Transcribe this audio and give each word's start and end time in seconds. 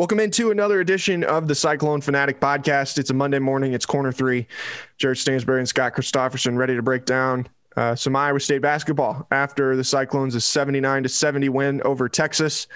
Welcome 0.00 0.20
into 0.20 0.50
another 0.50 0.80
edition 0.80 1.24
of 1.24 1.46
the 1.46 1.54
Cyclone 1.54 2.00
Fanatic 2.00 2.40
podcast. 2.40 2.96
It's 2.96 3.10
a 3.10 3.14
Monday 3.14 3.38
morning. 3.38 3.74
It's 3.74 3.84
corner 3.84 4.10
three. 4.10 4.46
Jared 4.96 5.18
Stansbury 5.18 5.58
and 5.58 5.68
Scott 5.68 5.92
Christopherson 5.92 6.56
ready 6.56 6.74
to 6.74 6.80
break 6.80 7.04
down 7.04 7.46
uh, 7.76 7.94
some 7.94 8.16
Iowa 8.16 8.40
State 8.40 8.62
basketball 8.62 9.26
after 9.30 9.76
the 9.76 9.84
Cyclones' 9.84 10.42
79 10.42 11.02
to 11.02 11.08
70 11.10 11.50
win 11.50 11.82
over 11.82 12.08
Texas 12.08 12.66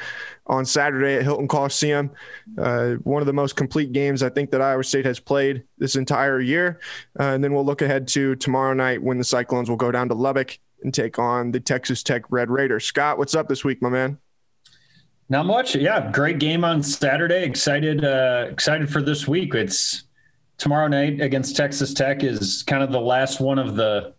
on 0.49 0.67
Saturday 0.67 1.15
at 1.15 1.23
Hilton 1.23 1.49
Coliseum. 1.49 2.11
Uh, 2.59 2.97
one 3.05 3.23
of 3.23 3.27
the 3.27 3.33
most 3.33 3.57
complete 3.57 3.93
games 3.93 4.23
I 4.23 4.29
think 4.29 4.51
that 4.51 4.61
Iowa 4.61 4.85
State 4.85 5.07
has 5.07 5.19
played 5.19 5.63
this 5.79 5.97
entire 5.97 6.41
year. 6.41 6.79
Uh, 7.19 7.29
and 7.29 7.43
then 7.43 7.55
we'll 7.55 7.65
look 7.65 7.81
ahead 7.81 8.07
to 8.09 8.37
tomorrow 8.37 8.75
night 8.75 9.03
when 9.03 9.17
the 9.17 9.25
Cyclones 9.25 9.71
will 9.71 9.79
go 9.79 9.91
down 9.91 10.11
to 10.11 10.15
Lubbock 10.15 10.59
and 10.83 10.93
take 10.93 11.19
on 11.19 11.53
the 11.53 11.61
Texas 11.61 12.03
Tech 12.03 12.31
Red 12.31 12.51
Raiders. 12.51 12.85
Scott, 12.85 13.17
what's 13.17 13.35
up 13.35 13.49
this 13.49 13.65
week, 13.65 13.81
my 13.81 13.89
man? 13.89 14.19
Not 15.29 15.47
much. 15.47 15.75
Yeah, 15.75 16.11
great 16.11 16.39
game 16.39 16.65
on 16.65 16.83
Saturday. 16.83 17.45
Excited, 17.45 18.05
uh, 18.05 18.47
excited 18.51 18.91
for 18.91 19.01
this 19.01 19.27
week. 19.27 19.55
It's 19.55 20.05
tomorrow 20.59 20.87
night 20.87 21.21
against 21.21 21.57
Texas 21.57 21.95
Tech 21.95 22.23
is 22.23 22.63
kind 22.63 22.83
of 22.83 22.93
the 22.93 23.01
last 23.01 23.41
one 23.41 23.59
of 23.59 23.75
the, 23.75 24.15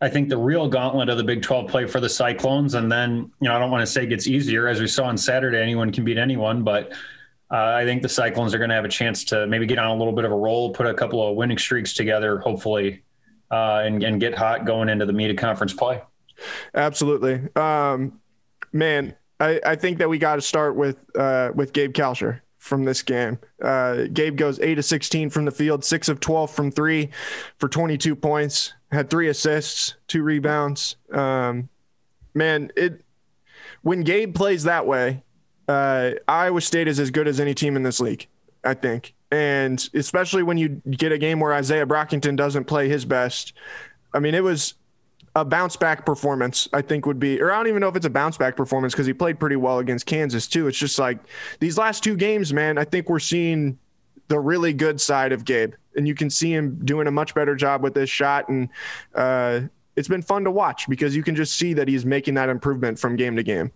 I 0.00 0.08
think 0.08 0.28
the 0.28 0.38
real 0.38 0.68
gauntlet 0.68 1.08
of 1.08 1.16
the 1.16 1.24
Big 1.24 1.42
12 1.42 1.68
play 1.68 1.86
for 1.86 1.98
the 1.98 2.08
Cyclones. 2.08 2.74
And 2.74 2.90
then, 2.90 3.32
you 3.40 3.48
know, 3.48 3.56
I 3.56 3.58
don't 3.58 3.70
want 3.70 3.82
to 3.82 3.86
say 3.86 4.04
it 4.04 4.08
gets 4.08 4.26
easier 4.26 4.68
as 4.68 4.80
we 4.80 4.86
saw 4.86 5.04
on 5.04 5.18
Saturday. 5.18 5.60
Anyone 5.60 5.90
can 5.90 6.04
beat 6.04 6.18
anyone, 6.18 6.62
but 6.62 6.92
uh, 7.50 7.74
I 7.74 7.84
think 7.84 8.02
the 8.02 8.08
Cyclones 8.08 8.54
are 8.54 8.58
going 8.58 8.70
to 8.70 8.76
have 8.76 8.84
a 8.84 8.88
chance 8.88 9.24
to 9.24 9.46
maybe 9.46 9.66
get 9.66 9.78
on 9.78 9.88
a 9.88 9.96
little 9.96 10.12
bit 10.12 10.24
of 10.24 10.32
a 10.32 10.36
roll, 10.36 10.72
put 10.72 10.86
a 10.86 10.94
couple 10.94 11.26
of 11.26 11.36
winning 11.36 11.58
streaks 11.58 11.94
together, 11.94 12.38
hopefully, 12.38 13.02
uh, 13.50 13.82
and, 13.84 14.02
and 14.02 14.20
get 14.20 14.36
hot 14.36 14.66
going 14.66 14.88
into 14.88 15.04
the 15.04 15.12
meat 15.12 15.30
of 15.30 15.36
conference 15.36 15.72
play. 15.72 16.00
Absolutely, 16.74 17.40
um, 17.56 18.20
man. 18.72 19.16
I, 19.40 19.60
I 19.64 19.76
think 19.76 19.98
that 19.98 20.08
we 20.08 20.18
got 20.18 20.36
to 20.36 20.40
start 20.40 20.76
with 20.76 20.96
uh, 21.16 21.50
with 21.54 21.72
Gabe 21.72 21.92
Kalscheur 21.92 22.40
from 22.58 22.84
this 22.84 23.02
game. 23.02 23.38
Uh, 23.60 24.04
Gabe 24.12 24.36
goes 24.36 24.58
eight 24.60 24.78
of 24.78 24.84
sixteen 24.84 25.28
from 25.30 25.44
the 25.44 25.50
field, 25.50 25.84
six 25.84 26.08
of 26.08 26.20
twelve 26.20 26.50
from 26.50 26.70
three, 26.70 27.10
for 27.58 27.68
twenty 27.68 27.98
two 27.98 28.14
points. 28.14 28.72
Had 28.90 29.10
three 29.10 29.28
assists, 29.28 29.96
two 30.06 30.22
rebounds. 30.22 30.96
Um, 31.12 31.68
man, 32.32 32.70
it 32.76 33.02
when 33.82 34.02
Gabe 34.02 34.34
plays 34.34 34.64
that 34.64 34.86
way, 34.86 35.22
uh, 35.68 36.12
Iowa 36.28 36.60
State 36.60 36.88
is 36.88 37.00
as 37.00 37.10
good 37.10 37.28
as 37.28 37.40
any 37.40 37.54
team 37.54 37.76
in 37.76 37.82
this 37.82 38.00
league. 38.00 38.28
I 38.64 38.72
think, 38.72 39.14
and 39.30 39.86
especially 39.92 40.42
when 40.42 40.56
you 40.56 40.80
get 40.90 41.12
a 41.12 41.18
game 41.18 41.38
where 41.38 41.52
Izaiah 41.52 41.86
Brockington 41.86 42.34
doesn't 42.36 42.64
play 42.64 42.88
his 42.88 43.04
best. 43.04 43.52
I 44.14 44.20
mean, 44.20 44.34
it 44.34 44.42
was 44.42 44.74
a 45.36 45.44
bounce 45.44 45.76
back 45.76 46.06
performance, 46.06 46.68
I 46.72 46.80
think 46.82 47.06
would 47.06 47.18
be, 47.18 47.40
or 47.40 47.50
I 47.50 47.56
don't 47.56 47.66
even 47.66 47.80
know 47.80 47.88
if 47.88 47.96
it's 47.96 48.06
a 48.06 48.10
bounce 48.10 48.36
back 48.36 48.56
performance 48.56 48.92
because 48.92 49.06
he 49.06 49.12
played 49.12 49.40
pretty 49.40 49.56
well 49.56 49.80
against 49.80 50.06
Kansas 50.06 50.46
too. 50.46 50.68
It's 50.68 50.78
just 50.78 50.98
like 50.98 51.18
these 51.58 51.76
last 51.76 52.04
two 52.04 52.16
games, 52.16 52.52
man, 52.52 52.78
I 52.78 52.84
think 52.84 53.08
we're 53.08 53.18
seeing 53.18 53.78
the 54.28 54.38
really 54.38 54.72
good 54.72 55.00
side 55.00 55.32
of 55.32 55.44
Gabe, 55.44 55.74
and 55.96 56.06
you 56.06 56.14
can 56.14 56.30
see 56.30 56.52
him 56.52 56.78
doing 56.84 57.06
a 57.06 57.10
much 57.10 57.34
better 57.34 57.54
job 57.56 57.82
with 57.82 57.94
this 57.94 58.08
shot. 58.08 58.48
And 58.48 58.68
uh, 59.14 59.62
it's 59.96 60.08
been 60.08 60.22
fun 60.22 60.44
to 60.44 60.50
watch 60.50 60.88
because 60.88 61.16
you 61.16 61.22
can 61.22 61.34
just 61.34 61.56
see 61.56 61.74
that 61.74 61.88
he's 61.88 62.06
making 62.06 62.34
that 62.34 62.48
improvement 62.48 62.98
from 62.98 63.16
game 63.16 63.36
to 63.36 63.42
game. 63.42 63.72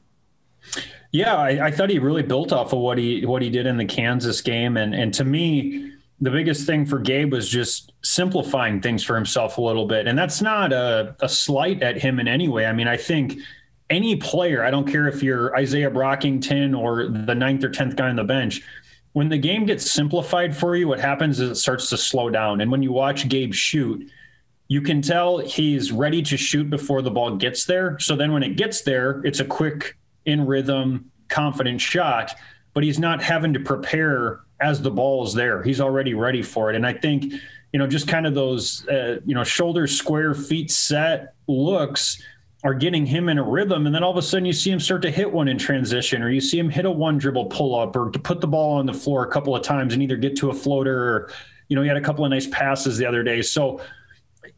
Yeah, 1.10 1.36
I, 1.36 1.66
I 1.66 1.70
thought 1.70 1.90
he 1.90 1.98
really 1.98 2.22
built 2.22 2.52
off 2.52 2.72
of 2.72 2.80
what 2.80 2.98
he 2.98 3.24
what 3.24 3.42
he 3.42 3.50
did 3.50 3.66
in 3.66 3.76
the 3.76 3.84
Kansas 3.84 4.40
game, 4.40 4.76
and 4.76 4.94
and 4.94 5.12
to 5.14 5.24
me, 5.24 5.92
the 6.20 6.30
biggest 6.30 6.66
thing 6.66 6.84
for 6.84 6.98
Gabe 6.98 7.32
was 7.32 7.48
just 7.48 7.92
simplifying 8.02 8.80
things 8.80 9.04
for 9.04 9.14
himself 9.14 9.58
a 9.58 9.60
little 9.60 9.86
bit. 9.86 10.08
And 10.08 10.18
that's 10.18 10.42
not 10.42 10.72
a, 10.72 11.14
a 11.20 11.28
slight 11.28 11.82
at 11.82 11.96
him 11.96 12.18
in 12.18 12.26
any 12.26 12.48
way. 12.48 12.66
I 12.66 12.72
mean, 12.72 12.88
I 12.88 12.96
think 12.96 13.38
any 13.88 14.16
player, 14.16 14.64
I 14.64 14.70
don't 14.70 14.86
care 14.86 15.06
if 15.06 15.22
you're 15.22 15.50
Izaiah 15.50 15.92
Brockington 15.92 16.78
or 16.78 17.06
the 17.06 17.34
ninth 17.34 17.62
or 17.62 17.70
10th 17.70 17.96
guy 17.96 18.08
on 18.08 18.16
the 18.16 18.24
bench, 18.24 18.62
when 19.12 19.28
the 19.28 19.38
game 19.38 19.64
gets 19.64 19.90
simplified 19.90 20.56
for 20.56 20.76
you, 20.76 20.88
what 20.88 21.00
happens 21.00 21.40
is 21.40 21.50
it 21.50 21.54
starts 21.54 21.88
to 21.90 21.96
slow 21.96 22.30
down. 22.30 22.60
And 22.60 22.70
when 22.70 22.82
you 22.82 22.92
watch 22.92 23.28
Gabe 23.28 23.54
shoot, 23.54 24.10
you 24.66 24.82
can 24.82 25.00
tell 25.00 25.38
he's 25.38 25.92
ready 25.92 26.20
to 26.22 26.36
shoot 26.36 26.68
before 26.68 27.00
the 27.00 27.10
ball 27.10 27.36
gets 27.36 27.64
there. 27.64 27.98
So 28.00 28.16
then 28.16 28.32
when 28.32 28.42
it 28.42 28.56
gets 28.56 28.82
there, 28.82 29.22
it's 29.24 29.40
a 29.40 29.44
quick, 29.44 29.96
in 30.26 30.46
rhythm, 30.46 31.10
confident 31.28 31.80
shot, 31.80 32.34
but 32.74 32.84
he's 32.84 32.98
not 32.98 33.22
having 33.22 33.54
to 33.54 33.60
prepare 33.60 34.40
as 34.60 34.82
the 34.82 34.90
ball 34.90 35.24
is 35.24 35.34
there. 35.34 35.62
He's 35.62 35.80
already 35.80 36.14
ready 36.14 36.42
for 36.42 36.70
it. 36.70 36.76
And 36.76 36.86
I 36.86 36.92
think, 36.92 37.32
you 37.72 37.78
know, 37.78 37.86
just 37.86 38.08
kind 38.08 38.26
of 38.26 38.34
those, 38.34 38.86
uh, 38.88 39.20
you 39.24 39.34
know, 39.34 39.44
shoulders 39.44 39.96
square, 39.96 40.34
feet 40.34 40.70
set 40.70 41.34
looks 41.46 42.22
are 42.64 42.74
getting 42.74 43.06
him 43.06 43.28
in 43.28 43.38
a 43.38 43.42
rhythm. 43.42 43.86
And 43.86 43.94
then 43.94 44.02
all 44.02 44.10
of 44.10 44.16
a 44.16 44.22
sudden 44.22 44.44
you 44.44 44.52
see 44.52 44.70
him 44.70 44.80
start 44.80 45.02
to 45.02 45.10
hit 45.10 45.32
one 45.32 45.46
in 45.48 45.58
transition, 45.58 46.22
or 46.22 46.30
you 46.30 46.40
see 46.40 46.58
him 46.58 46.68
hit 46.68 46.84
a 46.84 46.90
one 46.90 47.18
dribble 47.18 47.46
pull 47.46 47.78
up, 47.78 47.94
or 47.94 48.10
to 48.10 48.18
put 48.18 48.40
the 48.40 48.48
ball 48.48 48.78
on 48.78 48.86
the 48.86 48.94
floor 48.94 49.24
a 49.24 49.30
couple 49.30 49.54
of 49.54 49.62
times 49.62 49.94
and 49.94 50.02
either 50.02 50.16
get 50.16 50.36
to 50.36 50.50
a 50.50 50.54
floater 50.54 50.96
or, 50.96 51.30
you 51.68 51.76
know, 51.76 51.82
he 51.82 51.88
had 51.88 51.96
a 51.96 52.00
couple 52.00 52.24
of 52.24 52.30
nice 52.30 52.48
passes 52.48 52.98
the 52.98 53.06
other 53.06 53.22
day. 53.22 53.42
So, 53.42 53.80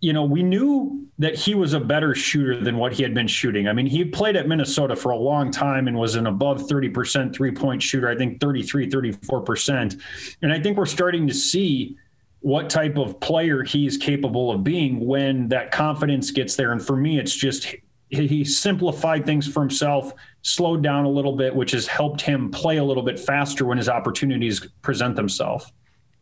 you 0.00 0.12
know, 0.12 0.25
we 0.25 0.43
knew 0.43 1.06
that 1.19 1.34
he 1.34 1.55
was 1.55 1.75
a 1.75 1.81
better 1.81 2.15
shooter 2.15 2.59
than 2.59 2.78
what 2.78 2.93
he 2.93 3.03
had 3.03 3.12
been 3.12 3.27
shooting. 3.27 3.69
I 3.69 3.75
mean, 3.75 3.87
he 3.87 4.05
played 4.05 4.37
at 4.37 4.49
Minnesota 4.49 4.97
for 4.97 5.11
a 5.11 5.16
long 5.16 5.50
time 5.50 5.87
and 5.88 5.99
was 5.99 6.15
an 6.15 6.27
above 6.27 6.62
30% 6.62 7.34
three 7.34 7.53
point 7.53 7.83
shooter, 7.83 8.09
I 8.09 8.16
think 8.16 8.41
33, 8.41 8.88
34%. 8.88 10.00
And 10.41 10.52
I 10.52 10.58
think 10.58 10.79
we're 10.79 10.87
starting 10.87 11.26
to 11.26 11.35
see 11.35 11.97
what 12.41 12.70
type 12.70 12.97
of 12.97 13.20
player 13.20 13.62
he's 13.62 13.99
capable 13.99 14.50
of 14.50 14.64
being 14.64 15.06
when 15.06 15.49
that 15.49 15.70
confidence 15.70 16.31
gets 16.31 16.56
there. 16.56 16.73
And 16.73 16.85
for 16.85 16.96
me, 16.96 17.19
it's 17.19 17.35
just 17.35 17.75
he 18.08 18.43
simplified 18.44 19.26
things 19.26 19.46
for 19.46 19.61
himself, 19.61 20.14
slowed 20.43 20.82
down 20.82 21.05
a 21.05 21.11
little 21.11 21.37
bit, 21.37 21.55
which 21.55 21.73
has 21.73 21.87
helped 21.87 22.23
him 22.23 22.50
play 22.50 22.79
a 22.79 22.85
little 22.85 23.03
bit 23.03 23.20
faster 23.20 23.67
when 23.67 23.76
his 23.76 23.88
opportunities 23.88 24.67
present 24.82 25.14
themselves. 25.14 25.70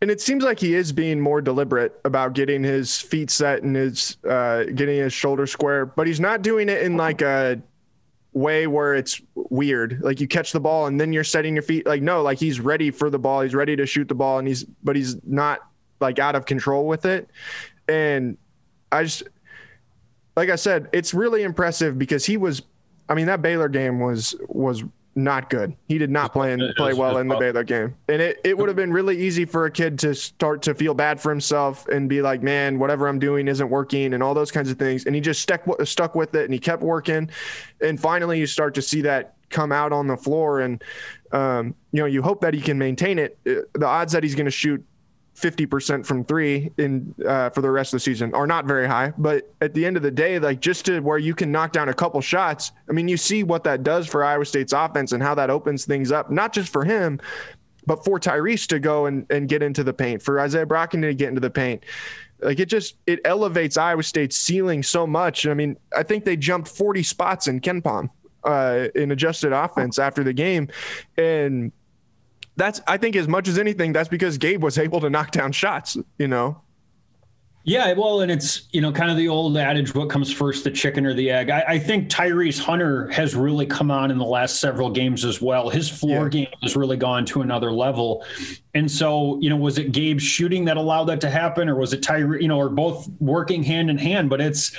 And 0.00 0.10
it 0.10 0.20
seems 0.20 0.44
like 0.44 0.60
he 0.60 0.74
is 0.74 0.92
being 0.92 1.20
more 1.20 1.40
deliberate 1.40 2.00
about 2.04 2.32
getting 2.32 2.62
his 2.62 3.00
feet 3.00 3.30
set 3.30 3.62
and 3.62 3.74
his 3.74 4.16
uh, 4.28 4.64
getting 4.64 4.98
his 4.98 5.12
shoulder 5.12 5.46
square, 5.46 5.86
but 5.86 6.06
he's 6.06 6.20
not 6.20 6.42
doing 6.42 6.68
it 6.68 6.82
in 6.82 6.96
like 6.96 7.20
a 7.20 7.60
way 8.32 8.68
where 8.68 8.94
it's 8.94 9.20
weird. 9.34 10.00
Like 10.00 10.20
you 10.20 10.28
catch 10.28 10.52
the 10.52 10.60
ball 10.60 10.86
and 10.86 11.00
then 11.00 11.12
you're 11.12 11.24
setting 11.24 11.54
your 11.54 11.62
feet. 11.62 11.84
Like 11.84 12.02
no, 12.02 12.22
like 12.22 12.38
he's 12.38 12.60
ready 12.60 12.90
for 12.92 13.10
the 13.10 13.18
ball. 13.18 13.40
He's 13.40 13.54
ready 13.54 13.74
to 13.74 13.86
shoot 13.86 14.08
the 14.08 14.14
ball, 14.14 14.38
and 14.38 14.46
he's 14.46 14.64
but 14.84 14.94
he's 14.94 15.16
not 15.24 15.60
like 16.00 16.20
out 16.20 16.36
of 16.36 16.46
control 16.46 16.86
with 16.86 17.04
it. 17.04 17.28
And 17.88 18.38
I 18.92 19.02
just 19.02 19.24
like 20.36 20.48
I 20.48 20.56
said, 20.56 20.88
it's 20.92 21.12
really 21.12 21.42
impressive 21.42 21.98
because 21.98 22.24
he 22.24 22.36
was. 22.36 22.62
I 23.10 23.14
mean, 23.14 23.26
that 23.26 23.42
Baylor 23.42 23.68
game 23.68 24.00
was 24.00 24.36
was 24.48 24.84
not 25.18 25.50
good. 25.50 25.76
He 25.88 25.98
did 25.98 26.10
not 26.10 26.32
play 26.32 26.56
play 26.76 26.94
well 26.94 27.18
in 27.18 27.28
the 27.28 27.36
Baylor 27.36 27.64
game, 27.64 27.94
and 28.08 28.22
it, 28.22 28.40
it 28.44 28.56
would 28.56 28.68
have 28.68 28.76
been 28.76 28.92
really 28.92 29.18
easy 29.18 29.44
for 29.44 29.66
a 29.66 29.70
kid 29.70 29.98
to 30.00 30.14
start 30.14 30.62
to 30.62 30.74
feel 30.74 30.94
bad 30.94 31.20
for 31.20 31.30
himself 31.30 31.86
and 31.88 32.08
be 32.08 32.22
like, 32.22 32.42
man, 32.42 32.78
whatever 32.78 33.08
I'm 33.08 33.18
doing 33.18 33.48
isn't 33.48 33.68
working, 33.68 34.14
and 34.14 34.22
all 34.22 34.34
those 34.34 34.50
kinds 34.50 34.70
of 34.70 34.78
things. 34.78 35.04
And 35.04 35.14
he 35.14 35.20
just 35.20 35.42
stuck 35.42 35.64
stuck 35.84 36.14
with 36.14 36.34
it, 36.34 36.44
and 36.44 36.54
he 36.54 36.60
kept 36.60 36.82
working, 36.82 37.28
and 37.80 38.00
finally 38.00 38.38
you 38.38 38.46
start 38.46 38.74
to 38.76 38.82
see 38.82 39.02
that 39.02 39.34
come 39.50 39.72
out 39.72 39.92
on 39.92 40.06
the 40.06 40.16
floor, 40.16 40.60
and 40.60 40.82
um, 41.32 41.74
you 41.92 42.00
know 42.00 42.06
you 42.06 42.22
hope 42.22 42.40
that 42.40 42.54
he 42.54 42.60
can 42.60 42.78
maintain 42.78 43.18
it. 43.18 43.38
Uh, 43.46 43.54
the 43.74 43.86
odds 43.86 44.12
that 44.12 44.22
he's 44.22 44.34
going 44.34 44.46
to 44.46 44.50
shoot 44.50 44.84
50% 45.40 46.04
from 46.04 46.24
three 46.24 46.70
in 46.78 47.14
uh, 47.26 47.50
for 47.50 47.60
the 47.60 47.70
rest 47.70 47.92
of 47.92 47.98
the 47.98 48.00
season 48.00 48.34
are 48.34 48.46
not 48.46 48.64
very 48.66 48.86
high. 48.86 49.12
But 49.16 49.52
at 49.60 49.74
the 49.74 49.86
end 49.86 49.96
of 49.96 50.02
the 50.02 50.10
day, 50.10 50.38
like 50.38 50.60
just 50.60 50.86
to 50.86 51.00
where 51.00 51.18
you 51.18 51.34
can 51.34 51.52
knock 51.52 51.72
down 51.72 51.88
a 51.88 51.94
couple 51.94 52.20
shots, 52.20 52.72
I 52.88 52.92
mean, 52.92 53.08
you 53.08 53.16
see 53.16 53.44
what 53.44 53.64
that 53.64 53.82
does 53.82 54.06
for 54.06 54.24
Iowa 54.24 54.44
State's 54.44 54.72
offense 54.72 55.12
and 55.12 55.22
how 55.22 55.34
that 55.36 55.50
opens 55.50 55.84
things 55.84 56.10
up, 56.10 56.30
not 56.30 56.52
just 56.52 56.72
for 56.72 56.84
him, 56.84 57.20
but 57.86 58.04
for 58.04 58.18
Tyrese 58.18 58.66
to 58.68 58.80
go 58.80 59.06
and, 59.06 59.26
and 59.30 59.48
get 59.48 59.62
into 59.62 59.84
the 59.84 59.92
paint, 59.92 60.22
for 60.22 60.36
Izaiah 60.36 60.66
Brockington 60.66 61.02
to 61.02 61.14
get 61.14 61.28
into 61.28 61.40
the 61.40 61.50
paint. 61.50 61.84
Like 62.40 62.60
it 62.60 62.66
just 62.66 62.96
it 63.06 63.20
elevates 63.24 63.76
Iowa 63.76 64.02
State's 64.02 64.36
ceiling 64.36 64.82
so 64.82 65.06
much. 65.06 65.46
I 65.46 65.54
mean, 65.54 65.76
I 65.96 66.02
think 66.02 66.24
they 66.24 66.36
jumped 66.36 66.68
40 66.68 67.02
spots 67.02 67.48
in 67.48 67.60
KenPom 67.60 68.10
uh, 68.44 68.88
in 68.94 69.10
adjusted 69.10 69.52
offense 69.52 69.98
after 69.98 70.22
the 70.22 70.32
game, 70.32 70.68
and 71.16 71.72
that's 72.58 72.80
I 72.86 72.98
think 72.98 73.16
as 73.16 73.28
much 73.28 73.48
as 73.48 73.58
anything, 73.58 73.92
that's 73.92 74.08
because 74.08 74.36
Gabe 74.36 74.62
was 74.62 74.76
able 74.76 75.00
to 75.00 75.08
knock 75.08 75.30
down 75.30 75.52
shots. 75.52 75.96
You 76.18 76.28
know. 76.28 76.60
Yeah, 77.64 77.92
well, 77.92 78.22
and 78.22 78.30
it's 78.30 78.66
you 78.72 78.80
know 78.80 78.90
kind 78.92 79.10
of 79.10 79.16
the 79.16 79.28
old 79.28 79.56
adage: 79.56 79.94
what 79.94 80.08
comes 80.08 80.32
first, 80.32 80.64
the 80.64 80.70
chicken 80.70 81.04
or 81.04 81.12
the 81.12 81.30
egg? 81.30 81.50
I, 81.50 81.64
I 81.68 81.78
think 81.78 82.08
Tyrese 82.08 82.58
Hunter 82.58 83.08
has 83.10 83.34
really 83.34 83.66
come 83.66 83.90
on 83.90 84.10
in 84.10 84.16
the 84.16 84.24
last 84.24 84.58
several 84.58 84.90
games 84.90 85.24
as 85.24 85.42
well. 85.42 85.68
His 85.68 85.88
floor 85.88 86.24
yeah. 86.24 86.28
game 86.28 86.48
has 86.62 86.76
really 86.76 86.96
gone 86.96 87.26
to 87.26 87.42
another 87.42 87.70
level, 87.70 88.24
and 88.74 88.90
so 88.90 89.38
you 89.40 89.50
know, 89.50 89.56
was 89.56 89.76
it 89.76 89.92
Gabe's 89.92 90.22
shooting 90.22 90.64
that 90.64 90.76
allowed 90.76 91.04
that 91.04 91.20
to 91.20 91.30
happen, 91.30 91.68
or 91.68 91.76
was 91.76 91.92
it 91.92 92.00
Tyrese? 92.00 92.40
You 92.40 92.48
know, 92.48 92.58
or 92.58 92.70
both 92.70 93.08
working 93.20 93.62
hand 93.62 93.90
in 93.90 93.98
hand? 93.98 94.30
But 94.30 94.40
it's 94.40 94.74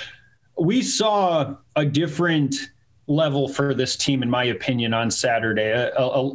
we 0.57 0.81
saw 0.81 1.55
a 1.75 1.85
different 1.85 2.71
level 3.09 3.49
for 3.49 3.73
this 3.73 3.97
team, 3.97 4.23
in 4.23 4.29
my 4.29 4.45
opinion, 4.45 4.93
on 4.93 5.11
Saturday. 5.11 5.91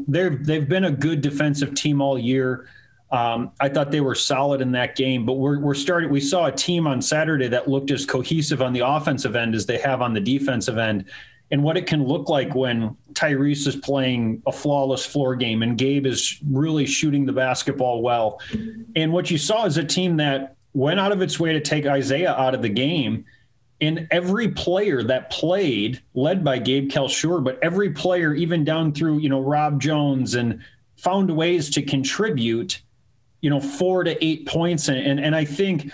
They've 0.08 0.44
they've 0.44 0.68
been 0.68 0.84
a 0.84 0.90
good 0.90 1.20
defensive 1.22 1.74
team 1.74 2.02
all 2.02 2.18
year. 2.18 2.68
Um, 3.10 3.52
I 3.60 3.68
thought 3.68 3.92
they 3.92 4.00
were 4.00 4.16
solid 4.16 4.60
in 4.60 4.72
that 4.72 4.96
game, 4.96 5.24
but 5.24 5.34
we're 5.34 5.60
we're 5.60 5.74
starting. 5.74 6.10
We 6.10 6.20
saw 6.20 6.46
a 6.46 6.52
team 6.52 6.86
on 6.86 7.00
Saturday 7.00 7.48
that 7.48 7.68
looked 7.68 7.90
as 7.92 8.04
cohesive 8.04 8.60
on 8.60 8.72
the 8.72 8.80
offensive 8.80 9.36
end 9.36 9.54
as 9.54 9.66
they 9.66 9.78
have 9.78 10.02
on 10.02 10.12
the 10.12 10.20
defensive 10.20 10.76
end, 10.76 11.04
and 11.52 11.62
what 11.62 11.76
it 11.76 11.86
can 11.86 12.04
look 12.04 12.28
like 12.28 12.54
when 12.54 12.96
Tyrese 13.12 13.68
is 13.68 13.76
playing 13.76 14.42
a 14.46 14.52
flawless 14.52 15.06
floor 15.06 15.36
game 15.36 15.62
and 15.62 15.78
Gabe 15.78 16.06
is 16.06 16.40
really 16.50 16.86
shooting 16.86 17.24
the 17.24 17.32
basketball 17.32 18.02
well. 18.02 18.40
And 18.96 19.12
what 19.12 19.30
you 19.30 19.38
saw 19.38 19.64
is 19.64 19.76
a 19.76 19.84
team 19.84 20.16
that 20.16 20.56
went 20.72 20.98
out 20.98 21.12
of 21.12 21.22
its 21.22 21.38
way 21.38 21.52
to 21.52 21.60
take 21.60 21.84
Izaiah 21.84 22.36
out 22.36 22.54
of 22.54 22.62
the 22.62 22.68
game 22.68 23.24
and 23.86 24.06
every 24.10 24.48
player 24.48 25.02
that 25.02 25.31
played, 25.31 26.02
led 26.14 26.44
by 26.44 26.58
Gabe 26.58 26.90
Kalscheur, 26.90 27.42
but 27.42 27.58
every 27.62 27.90
player, 27.90 28.34
even 28.34 28.64
down 28.64 28.92
through, 28.92 29.19
you 29.19 29.28
know, 29.28 29.40
Rob 29.40 29.81
Jones 29.81 30.34
and 30.34 30.60
found 30.96 31.34
ways 31.34 31.70
to 31.70 31.82
contribute, 31.82 32.81
you 33.40 33.50
know, 33.50 33.60
four 33.60 34.04
to 34.04 34.25
eight 34.25 34.46
points. 34.46 34.88
And, 34.88 34.98
and, 34.98 35.20
and 35.20 35.36
I 35.36 35.44
think 35.44 35.92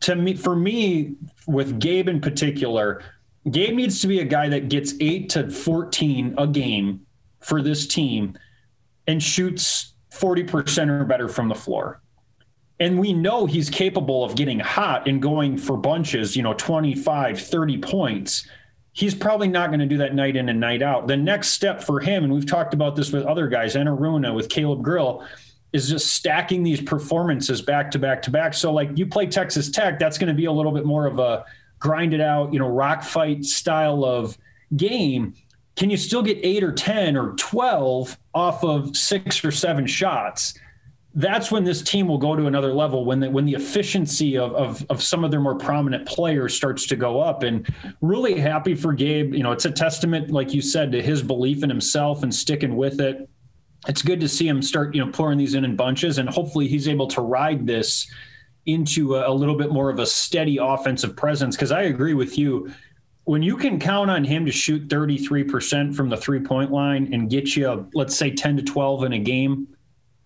to 0.00 0.16
me, 0.16 0.34
for 0.34 0.56
me, 0.56 1.14
with 1.46 1.80
Gabe 1.80 2.08
in 2.08 2.20
particular, 2.20 3.02
Gabe 3.50 3.74
needs 3.74 4.00
to 4.00 4.06
be 4.06 4.20
a 4.20 4.24
guy 4.24 4.48
that 4.48 4.68
gets 4.68 4.94
eight 5.00 5.30
to 5.30 5.50
14 5.50 6.34
a 6.36 6.46
game 6.46 7.06
for 7.40 7.62
this 7.62 7.86
team 7.86 8.38
and 9.06 9.22
shoots 9.22 9.94
40% 10.12 10.88
or 10.88 11.04
better 11.04 11.28
from 11.28 11.48
the 11.48 11.54
floor 11.54 12.02
and 12.80 12.98
we 12.98 13.12
know 13.12 13.44
he's 13.44 13.68
capable 13.68 14.24
of 14.24 14.34
getting 14.34 14.58
hot 14.58 15.06
and 15.06 15.20
going 15.20 15.58
for 15.58 15.76
bunches, 15.76 16.34
you 16.34 16.42
know, 16.42 16.54
25, 16.54 17.38
30 17.38 17.78
points. 17.78 18.48
He's 18.92 19.14
probably 19.14 19.48
not 19.48 19.68
going 19.68 19.80
to 19.80 19.86
do 19.86 19.98
that 19.98 20.14
night 20.14 20.34
in 20.34 20.48
and 20.48 20.58
night 20.58 20.82
out. 20.82 21.06
The 21.06 21.16
next 21.16 21.48
step 21.48 21.82
for 21.82 22.00
him, 22.00 22.24
and 22.24 22.32
we've 22.32 22.46
talked 22.46 22.72
about 22.72 22.96
this 22.96 23.12
with 23.12 23.24
other 23.24 23.48
guys, 23.48 23.74
Enaruna, 23.74 24.34
with 24.34 24.48
Caleb 24.48 24.82
Grill, 24.82 25.24
is 25.72 25.90
just 25.90 26.14
stacking 26.14 26.62
these 26.62 26.80
performances 26.80 27.62
back 27.62 27.90
to 27.92 27.98
back 27.98 28.22
to 28.22 28.30
back. 28.30 28.54
So, 28.54 28.72
like 28.72 28.96
you 28.96 29.06
play 29.06 29.26
Texas 29.26 29.70
Tech, 29.70 29.98
that's 29.98 30.18
going 30.18 30.28
to 30.28 30.34
be 30.34 30.46
a 30.46 30.52
little 30.52 30.72
bit 30.72 30.84
more 30.84 31.06
of 31.06 31.18
a 31.20 31.44
grinded 31.78 32.20
out, 32.20 32.52
you 32.52 32.58
know, 32.58 32.68
rock 32.68 33.04
fight 33.04 33.44
style 33.44 34.04
of 34.04 34.36
game. 34.74 35.34
Can 35.76 35.90
you 35.90 35.96
still 35.96 36.22
get 36.22 36.38
eight 36.42 36.64
or 36.64 36.72
10 36.72 37.16
or 37.16 37.34
12 37.36 38.18
off 38.34 38.64
of 38.64 38.96
six 38.96 39.44
or 39.44 39.52
seven 39.52 39.86
shots? 39.86 40.54
That's 41.14 41.50
when 41.50 41.64
this 41.64 41.82
team 41.82 42.06
will 42.06 42.18
go 42.18 42.36
to 42.36 42.46
another 42.46 42.72
level 42.72 43.04
when 43.04 43.18
the, 43.18 43.30
when 43.30 43.44
the 43.44 43.54
efficiency 43.54 44.38
of, 44.38 44.54
of, 44.54 44.86
of 44.90 45.02
some 45.02 45.24
of 45.24 45.30
their 45.30 45.40
more 45.40 45.56
prominent 45.56 46.06
players 46.06 46.54
starts 46.54 46.86
to 46.86 46.96
go 46.96 47.20
up 47.20 47.42
and 47.42 47.68
really 48.00 48.38
happy 48.38 48.76
for 48.76 48.92
Gabe. 48.92 49.34
You 49.34 49.42
know, 49.42 49.50
it's 49.50 49.64
a 49.64 49.72
testament, 49.72 50.30
like 50.30 50.54
you 50.54 50.62
said, 50.62 50.92
to 50.92 51.02
his 51.02 51.22
belief 51.22 51.64
in 51.64 51.68
himself 51.68 52.22
and 52.22 52.32
sticking 52.32 52.76
with 52.76 53.00
it. 53.00 53.28
It's 53.88 54.02
good 54.02 54.20
to 54.20 54.28
see 54.28 54.46
him 54.46 54.62
start, 54.62 54.94
you 54.94 55.04
know, 55.04 55.10
pouring 55.10 55.38
these 55.38 55.54
in 55.54 55.64
in 55.64 55.74
bunches 55.74 56.18
and 56.18 56.28
hopefully 56.28 56.68
he's 56.68 56.86
able 56.86 57.08
to 57.08 57.22
ride 57.22 57.66
this 57.66 58.08
into 58.66 59.16
a, 59.16 59.28
a 59.28 59.34
little 59.34 59.56
bit 59.56 59.72
more 59.72 59.90
of 59.90 59.98
a 59.98 60.06
steady 60.06 60.58
offensive 60.58 61.16
presence. 61.16 61.56
Cause 61.56 61.72
I 61.72 61.82
agree 61.82 62.14
with 62.14 62.38
you 62.38 62.72
when 63.24 63.42
you 63.42 63.56
can 63.56 63.80
count 63.80 64.10
on 64.10 64.22
him 64.22 64.46
to 64.46 64.52
shoot 64.52 64.88
33% 64.88 65.94
from 65.94 66.08
the 66.08 66.16
three 66.16 66.40
point 66.40 66.70
line 66.70 67.12
and 67.12 67.28
get 67.28 67.56
you, 67.56 67.88
let's 67.94 68.14
say 68.14 68.30
10 68.30 68.58
to 68.58 68.62
12 68.62 69.04
in 69.04 69.12
a 69.14 69.18
game, 69.18 69.68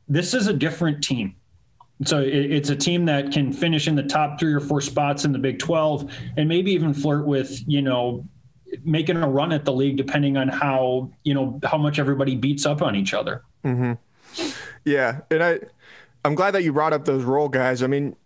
this 0.09 0.35
is 0.35 0.47
a 0.47 0.53
different 0.53 1.03
team. 1.03 1.37
So 2.05 2.21
it's 2.21 2.71
a 2.71 2.77
team 2.77 3.05
that 3.07 3.33
can 3.33 3.53
finish 3.53 3.87
in 3.87 3.95
the 3.95 4.03
top 4.03 4.39
three 4.41 4.53
or 4.53 4.61
four 4.61 4.81
spots 4.81 5.25
in 5.25 5.33
the 5.33 5.39
Big 5.39 5.59
12 5.59 6.13
and 6.37 6.49
maybe 6.49 6.73
even 6.73 6.93
flirt 6.93 7.25
with, 7.25 7.63
you 7.69 7.83
know, 7.83 8.27
making 8.85 9.17
a 9.17 9.29
run 9.29 9.53
at 9.53 9.65
the 9.65 9.73
league 9.73 9.97
depending 9.97 10.37
on 10.37 10.49
how, 10.49 11.11
you 11.23 11.35
know, 11.35 11.61
how 11.63 11.79
much 11.79 11.99
everybody 12.01 12.35
beats 12.35 12.67
up 12.67 12.83
on 12.83 12.97
each 12.97 13.15
other. 13.15 13.45
Mm-hmm. 13.65 13.93
Yeah. 14.85 15.21
And 15.31 15.43
I, 15.43 15.61
I'm 16.25 16.35
glad 16.35 16.51
that 16.53 16.65
you 16.65 16.73
brought 16.73 16.93
up 16.93 17.05
those 17.05 17.23
role 17.23 17.49
guys. 17.49 17.83
I 17.83 17.87
mean, 17.87 18.17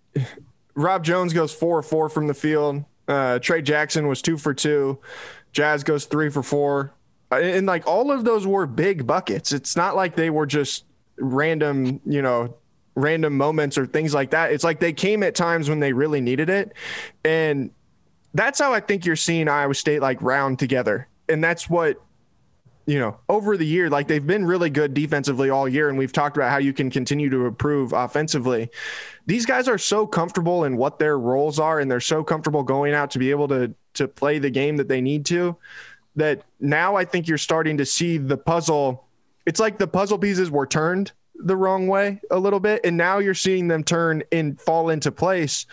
Rob 0.75 1.05
Jones 1.05 1.33
goes 1.35 1.53
four 1.53 1.79
or 1.79 1.83
four 1.83 2.09
from 2.09 2.27
the 2.27 2.35
field. 2.35 2.85
Uh, 3.07 3.39
Trey 3.39 3.63
Jackson 3.63 4.09
was 4.09 4.23
two 4.23 4.39
for 4.39 4.55
two. 4.55 4.99
Jazz 5.53 5.85
goes 5.85 6.07
three 6.07 6.31
for 6.31 6.43
four. 6.43 6.95
And 7.31 7.67
like 7.67 7.87
all 7.87 8.11
of 8.11 8.25
those 8.25 8.47
were 8.47 8.67
big 8.67 9.07
buckets. 9.07 9.53
It's 9.53 9.77
not 9.77 9.95
like 9.95 10.17
they 10.17 10.31
were 10.31 10.47
just 10.47 10.85
random, 11.19 12.01
you 12.05 12.23
know, 12.23 12.55
random 12.95 13.37
moments 13.37 13.79
or 13.79 13.87
things 13.87 14.13
like 14.13 14.31
that. 14.31 14.53
It's 14.53 14.65
like 14.65 14.81
they 14.81 14.93
came 14.93 15.23
at 15.23 15.35
times 15.35 15.69
when 15.69 15.81
they 15.81 15.93
really 15.93 16.21
needed 16.21 16.51
it. 16.51 16.73
And 17.25 17.71
that's 18.35 18.59
how 18.59 18.73
I 18.73 18.81
think 18.81 19.07
you're 19.07 19.17
seeing 19.17 19.49
Iowa 19.49 19.75
State 19.75 20.01
like 20.01 20.21
round 20.21 20.59
together. 20.59 21.09
And 21.29 21.43
that's 21.43 21.71
what, 21.71 22.01
you 22.87 22.99
know, 22.99 23.19
over 23.29 23.57
the 23.57 23.67
year, 23.67 23.91
like 23.91 24.09
they've 24.09 24.27
been 24.27 24.45
really 24.45 24.71
good 24.71 24.95
defensively 24.95 25.51
all 25.51 25.69
year. 25.69 25.89
And 25.89 25.99
we've 25.99 26.13
talked 26.13 26.37
about 26.37 26.51
how 26.51 26.59
you 26.59 26.73
can 26.73 26.91
continue 26.91 27.31
to 27.31 27.47
improve 27.47 27.93
offensively. 27.93 28.71
These 29.27 29.47
guys 29.47 29.69
are 29.69 29.79
so 29.79 30.07
comfortable 30.07 30.65
in 30.65 30.77
what 30.77 30.99
their 30.99 31.19
roles 31.19 31.59
are, 31.59 31.81
and 31.81 31.91
they're 31.91 32.01
so 32.01 32.25
comfortable 32.25 32.63
going 32.63 32.95
out 32.95 33.11
to 33.13 33.19
be 33.19 33.31
able 33.31 33.49
to 33.49 33.75
to 33.95 34.09
play 34.09 34.39
the 34.39 34.51
game 34.51 34.77
that 34.77 34.89
they 34.89 35.01
need 35.01 35.27
to 35.27 35.57
that 36.17 36.43
now 36.61 36.97
I 36.97 37.05
think 37.05 37.27
you're 37.27 37.39
starting 37.39 37.79
to 37.79 37.87
see 37.87 38.19
the 38.19 38.37
puzzle 38.37 39.08
it's 39.49 39.59
like 39.59 39.79
the 39.79 39.87
puzzle 39.87 40.19
pieces 40.19 40.51
were 40.51 40.67
turned 40.67 41.11
the 41.35 41.57
wrong 41.57 41.87
way 41.87 42.21
a 42.31 42.39
little 42.39 42.61
bit 42.61 42.83
and 42.85 42.99
now 42.99 43.17
you're 43.17 43.33
seeing 43.33 43.67
them 43.67 43.83
turn 43.83 44.23
and 44.31 44.61
fall 44.61 44.91
into 44.91 45.11
place. 45.11 45.65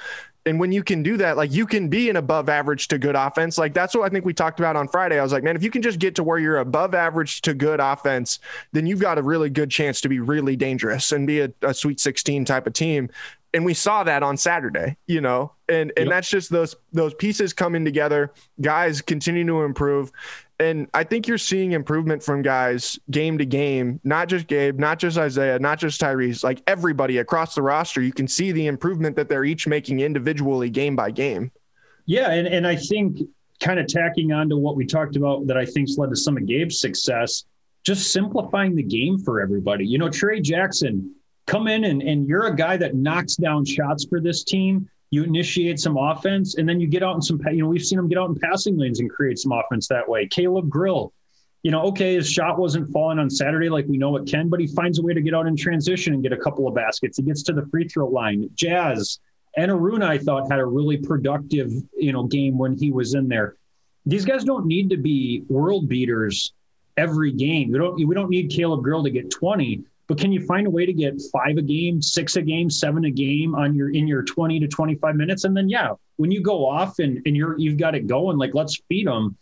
And 0.46 0.60
when 0.60 0.72
you 0.72 0.82
can 0.82 1.04
do 1.04 1.18
that 1.18 1.36
like 1.36 1.52
you 1.52 1.66
can 1.66 1.90
be 1.90 2.10
an 2.10 2.16
above 2.16 2.48
average 2.48 2.88
to 2.90 2.98
good 2.98 3.16
offense. 3.18 3.58
Like 3.58 3.74
that's 3.74 3.94
what 3.94 4.06
i 4.06 4.10
think 4.10 4.24
we 4.24 4.34
talked 4.34 4.62
about 4.62 4.78
on 4.78 4.88
friday. 4.88 5.20
I 5.20 5.24
was 5.24 5.34
like 5.34 5.44
man 5.44 5.58
if 5.58 5.64
you 5.64 5.72
can 5.72 5.82
just 5.82 6.00
get 6.00 6.16
to 6.16 6.24
where 6.24 6.40
you're 6.40 6.60
above 6.60 6.96
average 6.96 7.42
to 7.42 7.54
good 7.54 7.82
offense 7.82 8.40
then 8.72 8.88
you've 8.88 9.02
got 9.02 9.18
a 9.18 9.22
really 9.22 9.50
good 9.50 9.70
chance 9.70 10.00
to 10.02 10.08
be 10.08 10.20
really 10.20 10.56
dangerous 10.56 11.12
and 11.12 11.28
be 11.28 11.42
a, 11.42 11.52
a 11.62 11.74
sweet 11.74 12.00
16 12.00 12.46
type 12.46 12.68
of 12.68 12.72
team 12.74 13.10
and 13.56 13.66
we 13.66 13.74
saw 13.74 14.04
that 14.04 14.22
on 14.22 14.38
saturday 14.38 14.96
you 15.08 15.22
know 15.22 15.52
and 15.68 15.92
and 15.98 16.06
yep. 16.06 16.10
that's 16.10 16.30
just 16.30 16.52
those 16.52 16.76
those 16.94 17.14
pieces 17.16 17.54
coming 17.54 17.84
together 17.84 18.32
guys 18.62 19.02
continue 19.02 19.46
to 19.46 19.64
improve 19.64 20.12
and 20.60 20.88
I 20.94 21.04
think 21.04 21.28
you're 21.28 21.38
seeing 21.38 21.74
improvement 21.74 22.24
from 22.24 22.42
guys 22.42 22.98
game 23.12 23.38
to 23.40 23.46
game, 23.46 24.00
not 24.04 24.30
just 24.30 24.48
Gabe, 24.48 24.80
not 24.80 25.00
just 25.00 25.18
Izaiah, 25.18 25.60
not 25.60 25.80
just 25.80 26.00
Tyrese, 26.00 26.44
like 26.44 26.62
everybody 26.66 27.18
across 27.18 27.56
the 27.56 27.62
roster. 27.62 28.02
You 28.02 28.14
can 28.14 28.28
see 28.28 28.52
the 28.54 28.68
improvement 28.68 29.18
that 29.18 29.28
they're 29.28 29.44
each 29.44 29.68
making 29.68 30.00
individually 30.00 30.70
game 30.70 30.96
by 30.96 31.12
game. 31.12 31.52
Yeah. 32.06 32.32
And, 32.32 32.48
and 32.48 32.66
I 32.66 32.78
think 32.78 33.20
kind 33.60 33.80
of 33.80 33.88
tacking 33.88 34.32
on 34.32 34.48
to 34.50 34.58
what 34.58 34.78
we 34.78 34.86
talked 34.86 35.18
about 35.18 35.46
that 35.48 35.58
I 35.58 35.66
think's 35.66 35.98
led 35.98 36.10
to 36.12 36.16
some 36.16 36.38
of 36.38 36.46
Gabe's 36.46 36.80
success, 36.80 37.46
just 37.84 38.14
simplifying 38.14 38.76
the 38.76 38.84
game 38.84 39.18
for 39.18 39.42
everybody. 39.42 39.86
You 39.86 39.98
know, 39.98 40.10
Trey 40.10 40.40
Jackson, 40.40 41.14
come 41.48 41.68
in 41.68 41.84
and, 41.86 42.02
and 42.02 42.28
you're 42.28 42.48
a 42.48 42.56
guy 42.56 42.78
that 42.78 42.96
knocks 42.96 43.36
down 43.36 43.66
shots 43.66 44.06
for 44.06 44.20
this 44.20 44.44
team 44.44 44.90
you 45.16 45.24
initiate 45.24 45.80
some 45.80 45.98
offense, 45.98 46.56
and 46.56 46.68
then 46.68 46.80
you 46.80 46.88
get 46.88 47.04
out 47.04 47.16
in 47.16 47.22
some, 47.22 47.40
you 47.52 47.62
know, 47.62 47.68
we've 47.68 47.86
seen 47.86 48.00
him 48.00 48.10
get 48.10 48.18
out 48.18 48.30
in 48.30 48.36
passing 48.36 48.78
lanes 48.78 49.00
and 49.00 49.10
create 49.10 49.40
some 49.40 49.52
offense 49.52 49.88
that 49.88 50.08
way. 50.08 50.28
Caleb 50.28 50.70
Grill, 50.70 51.14
you 51.64 51.72
know, 51.72 51.84
okay, 51.84 52.16
his 52.16 52.30
shot 52.30 52.60
wasn't 52.60 52.92
falling 52.92 53.18
on 53.18 53.30
Saturday 53.30 53.70
like 53.70 53.86
we 53.88 53.98
know 53.98 54.18
it 54.18 54.28
can, 54.28 54.50
but 54.50 54.60
he 54.60 54.68
finds 54.68 55.00
a 55.00 55.02
way 55.02 55.14
to 55.14 55.22
get 55.22 55.34
out 55.34 55.48
in 55.48 55.56
transition 55.56 56.14
and 56.14 56.22
get 56.22 56.34
a 56.34 56.38
couple 56.38 56.68
of 56.68 56.76
baskets. 56.76 57.18
He 57.18 57.24
gets 57.24 57.44
to 57.44 57.54
the 57.54 57.66
free 57.68 57.88
throw 57.88 58.08
line. 58.08 58.50
Jazz 58.56 59.20
and 59.56 59.72
Aruna, 59.72 60.06
I 60.06 60.18
thought, 60.18 60.52
had 60.52 60.60
a 60.60 60.66
really 60.66 60.98
productive, 60.98 61.72
you 61.98 62.12
know, 62.12 62.24
game 62.24 62.58
when 62.58 62.78
he 62.78 62.92
was 62.92 63.14
in 63.14 63.30
there. 63.30 63.56
These 64.06 64.26
guys 64.26 64.44
don't 64.44 64.66
need 64.66 64.90
to 64.90 64.98
be 64.98 65.44
world 65.48 65.88
beaters 65.88 66.54
every 66.98 67.32
game. 67.32 67.72
We 67.72 67.78
don't 67.78 67.96
we 67.96 68.14
don't 68.14 68.30
need 68.30 68.52
Caleb 68.52 68.84
Grill 68.84 69.04
to 69.04 69.10
get 69.10 69.32
20, 69.32 69.84
but 70.08 70.20
can 70.20 70.32
you 70.32 70.46
find 70.46 70.68
a 70.68 70.70
way 70.70 70.86
to 70.86 70.94
get 70.94 71.20
five 71.34 71.58
a 71.58 71.62
game, 71.62 72.02
six 72.02 72.36
a 72.36 72.42
game, 72.42 72.70
seven 72.70 73.06
a 73.06 73.12
game 73.12 73.56
on 73.56 73.74
your 73.74 73.90
in 73.90 74.08
your 74.08 74.24
20 74.24 74.60
to 74.60 74.68
25 74.68 75.16
minutes? 75.16 75.44
And 75.46 75.56
then 75.56 75.70
yeah, 75.70 75.94
when 76.18 76.32
you 76.32 76.42
go 76.42 76.68
off 76.68 77.00
and, 77.00 77.22
and 77.26 77.36
you're 77.36 77.58
you've 77.58 77.78
got 77.78 77.96
it 77.96 78.08
going, 78.08 78.38
like 78.38 78.54
let's 78.54 78.82
feed 78.88 79.08
them. 79.08 79.38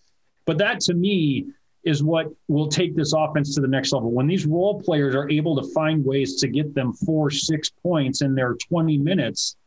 But 0.46 0.58
that 0.60 0.79
to 0.82 0.93
me 0.93 1.48
is 1.84 2.01
what 2.01 2.27
will 2.48 2.67
take 2.67 2.96
this 2.96 3.13
offense 3.13 3.55
to 3.55 3.62
the 3.62 3.67
next 3.67 3.91
level. 3.91 4.12
When 4.12 4.27
these 4.27 4.46
role 4.46 4.82
players 4.82 5.15
are 5.15 5.29
able 5.29 5.62
to 5.62 5.74
find 5.74 6.03
ways 6.03 6.39
to 6.39 6.48
get 6.48 6.74
them 6.74 6.93
four, 6.93 7.29
six 7.29 7.70
points 7.70 8.22
in 8.22 8.34
their 8.36 8.55
20 8.55 8.98
minutes 8.98 9.58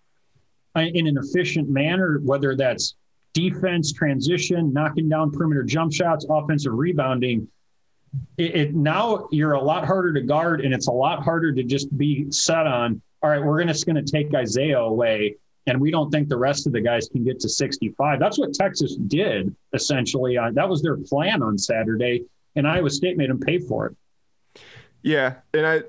uh, 0.75 0.81
in 0.81 1.07
an 1.07 1.19
efficient 1.19 1.69
manner, 1.69 2.21
whether 2.23 2.57
that's 2.57 2.95
defense, 3.35 3.93
transition, 3.93 4.73
knocking 4.73 5.11
down 5.11 5.31
perimeter 5.31 5.63
jump 5.63 5.93
shots, 5.93 6.25
offensive 6.31 6.73
rebounding, 6.73 7.47
it, 8.39 8.57
it 8.57 8.75
now 8.75 9.29
you're 9.31 9.53
a 9.53 9.63
lot 9.63 9.87
harder 9.87 10.13
to 10.13 10.21
guard 10.21 10.61
and 10.61 10.73
it's 10.75 10.89
a 10.89 10.93
lot 10.93 11.23
harder 11.23 11.53
to 11.53 11.63
just 11.63 11.97
be 11.97 12.31
set 12.31 12.67
on, 12.67 13.01
all 13.23 13.31
right, 13.31 13.43
we're 13.43 13.65
just 13.65 13.87
going 13.87 14.03
to 14.03 14.11
take 14.11 14.31
Izaiah 14.31 14.87
away 14.87 15.37
and 15.67 15.81
we 15.81 15.91
don't 15.91 16.11
think 16.11 16.29
the 16.29 16.37
rest 16.37 16.67
of 16.67 16.73
the 16.73 16.81
guys 16.81 17.09
can 17.09 17.25
get 17.25 17.41
to 17.41 17.49
65. 17.49 18.21
That's 18.21 18.39
what 18.39 18.55
Texas 18.55 18.97
did 18.97 19.55
essentially. 19.73 20.39
Uh, 20.39 20.51
that 20.53 20.69
was 20.69 20.83
their 20.83 20.97
plan 20.97 21.43
on 21.43 21.59
Saturday, 21.59 22.25
and 22.55 22.67
Iowa 22.67 22.91
State 22.91 23.17
made 23.17 23.31
them 23.31 23.41
pay 23.41 23.59
for 23.59 23.87
it. 23.87 24.63
Yeah, 25.03 25.35
and 25.55 25.67
I, 25.67 25.83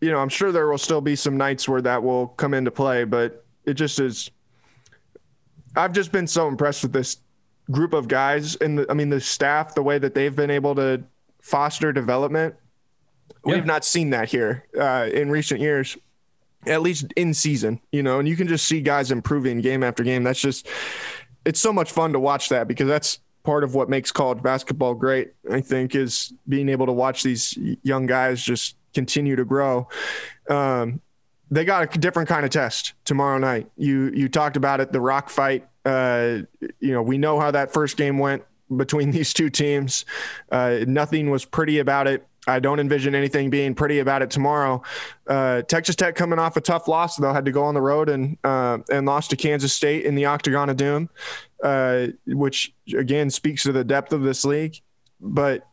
you 0.00 0.10
know, 0.10 0.18
I'm 0.18 0.28
sure 0.28 0.52
there 0.52 0.68
will 0.68 0.78
still 0.78 1.00
be 1.00 1.16
some 1.16 1.36
nights 1.36 1.68
where 1.68 1.82
that 1.82 2.02
will 2.02 2.28
come 2.28 2.54
into 2.54 2.70
play, 2.70 3.04
but 3.04 3.44
it 3.64 3.74
just 3.74 4.00
is. 4.00 4.30
I've 5.76 5.92
just 5.92 6.10
been 6.10 6.26
so 6.26 6.48
impressed 6.48 6.82
with 6.82 6.92
this 6.92 7.18
group 7.70 7.92
of 7.92 8.08
guys, 8.08 8.56
and 8.56 8.78
the, 8.78 8.86
I 8.90 8.94
mean 8.94 9.10
the 9.10 9.20
staff, 9.20 9.74
the 9.74 9.82
way 9.82 9.98
that 9.98 10.14
they've 10.14 10.34
been 10.34 10.50
able 10.50 10.74
to 10.74 11.02
foster 11.40 11.92
development. 11.92 12.54
Yeah. 13.44 13.54
We've 13.54 13.66
not 13.66 13.84
seen 13.84 14.10
that 14.10 14.28
here 14.28 14.66
uh, 14.78 15.08
in 15.12 15.30
recent 15.30 15.60
years 15.60 15.96
at 16.66 16.82
least 16.82 17.12
in 17.16 17.32
season, 17.32 17.80
you 17.90 18.02
know, 18.02 18.18
and 18.18 18.28
you 18.28 18.36
can 18.36 18.46
just 18.46 18.66
see 18.66 18.80
guys 18.80 19.10
improving 19.10 19.60
game 19.60 19.82
after 19.82 20.02
game. 20.02 20.22
That's 20.22 20.40
just, 20.40 20.68
it's 21.44 21.60
so 21.60 21.72
much 21.72 21.90
fun 21.90 22.12
to 22.12 22.20
watch 22.20 22.50
that 22.50 22.68
because 22.68 22.86
that's 22.86 23.20
part 23.42 23.64
of 23.64 23.74
what 23.74 23.88
makes 23.88 24.12
college 24.12 24.42
basketball 24.42 24.94
great, 24.94 25.32
I 25.50 25.60
think, 25.60 25.94
is 25.94 26.32
being 26.48 26.68
able 26.68 26.86
to 26.86 26.92
watch 26.92 27.22
these 27.22 27.56
young 27.82 28.06
guys 28.06 28.42
just 28.42 28.76
continue 28.92 29.36
to 29.36 29.44
grow. 29.44 29.88
Um, 30.48 31.00
they 31.50 31.64
got 31.64 31.94
a 31.94 31.98
different 31.98 32.28
kind 32.28 32.44
of 32.44 32.50
test 32.50 32.92
tomorrow 33.04 33.38
night. 33.38 33.68
You 33.76 34.12
you 34.14 34.28
talked 34.28 34.56
about 34.56 34.80
it, 34.80 34.92
the 34.92 35.00
rock 35.00 35.30
fight. 35.30 35.66
Uh, 35.84 36.42
you 36.78 36.92
know, 36.92 37.02
we 37.02 37.18
know 37.18 37.40
how 37.40 37.50
that 37.50 37.72
first 37.72 37.96
game 37.96 38.18
went 38.18 38.44
between 38.76 39.10
these 39.12 39.32
two 39.32 39.50
teams. 39.50 40.04
Uh, 40.50 40.80
nothing 40.86 41.30
was 41.30 41.44
pretty 41.44 41.78
about 41.78 42.06
it. 42.06 42.26
I 42.46 42.58
don't 42.58 42.80
envision 42.80 43.14
anything 43.14 43.50
being 43.50 43.74
pretty 43.74 43.98
about 43.98 44.22
it 44.22 44.30
tomorrow. 44.30 44.82
Uh, 45.26 45.62
Texas 45.62 45.94
Tech 45.94 46.14
coming 46.14 46.38
off 46.38 46.56
a 46.56 46.60
tough 46.60 46.88
loss, 46.88 47.16
though, 47.16 47.32
had 47.32 47.44
to 47.44 47.52
go 47.52 47.62
on 47.64 47.74
the 47.74 47.82
road 47.82 48.08
and 48.08 48.38
uh, 48.44 48.78
and 48.90 49.06
lost 49.06 49.30
to 49.30 49.36
Kansas 49.36 49.72
State 49.72 50.04
in 50.04 50.14
the 50.14 50.24
Octagon 50.24 50.70
of 50.70 50.76
Doom, 50.76 51.10
uh, 51.62 52.08
which 52.26 52.72
again 52.96 53.28
speaks 53.30 53.62
to 53.64 53.72
the 53.72 53.84
depth 53.84 54.12
of 54.12 54.22
this 54.22 54.44
league. 54.44 54.80
But 55.20 55.66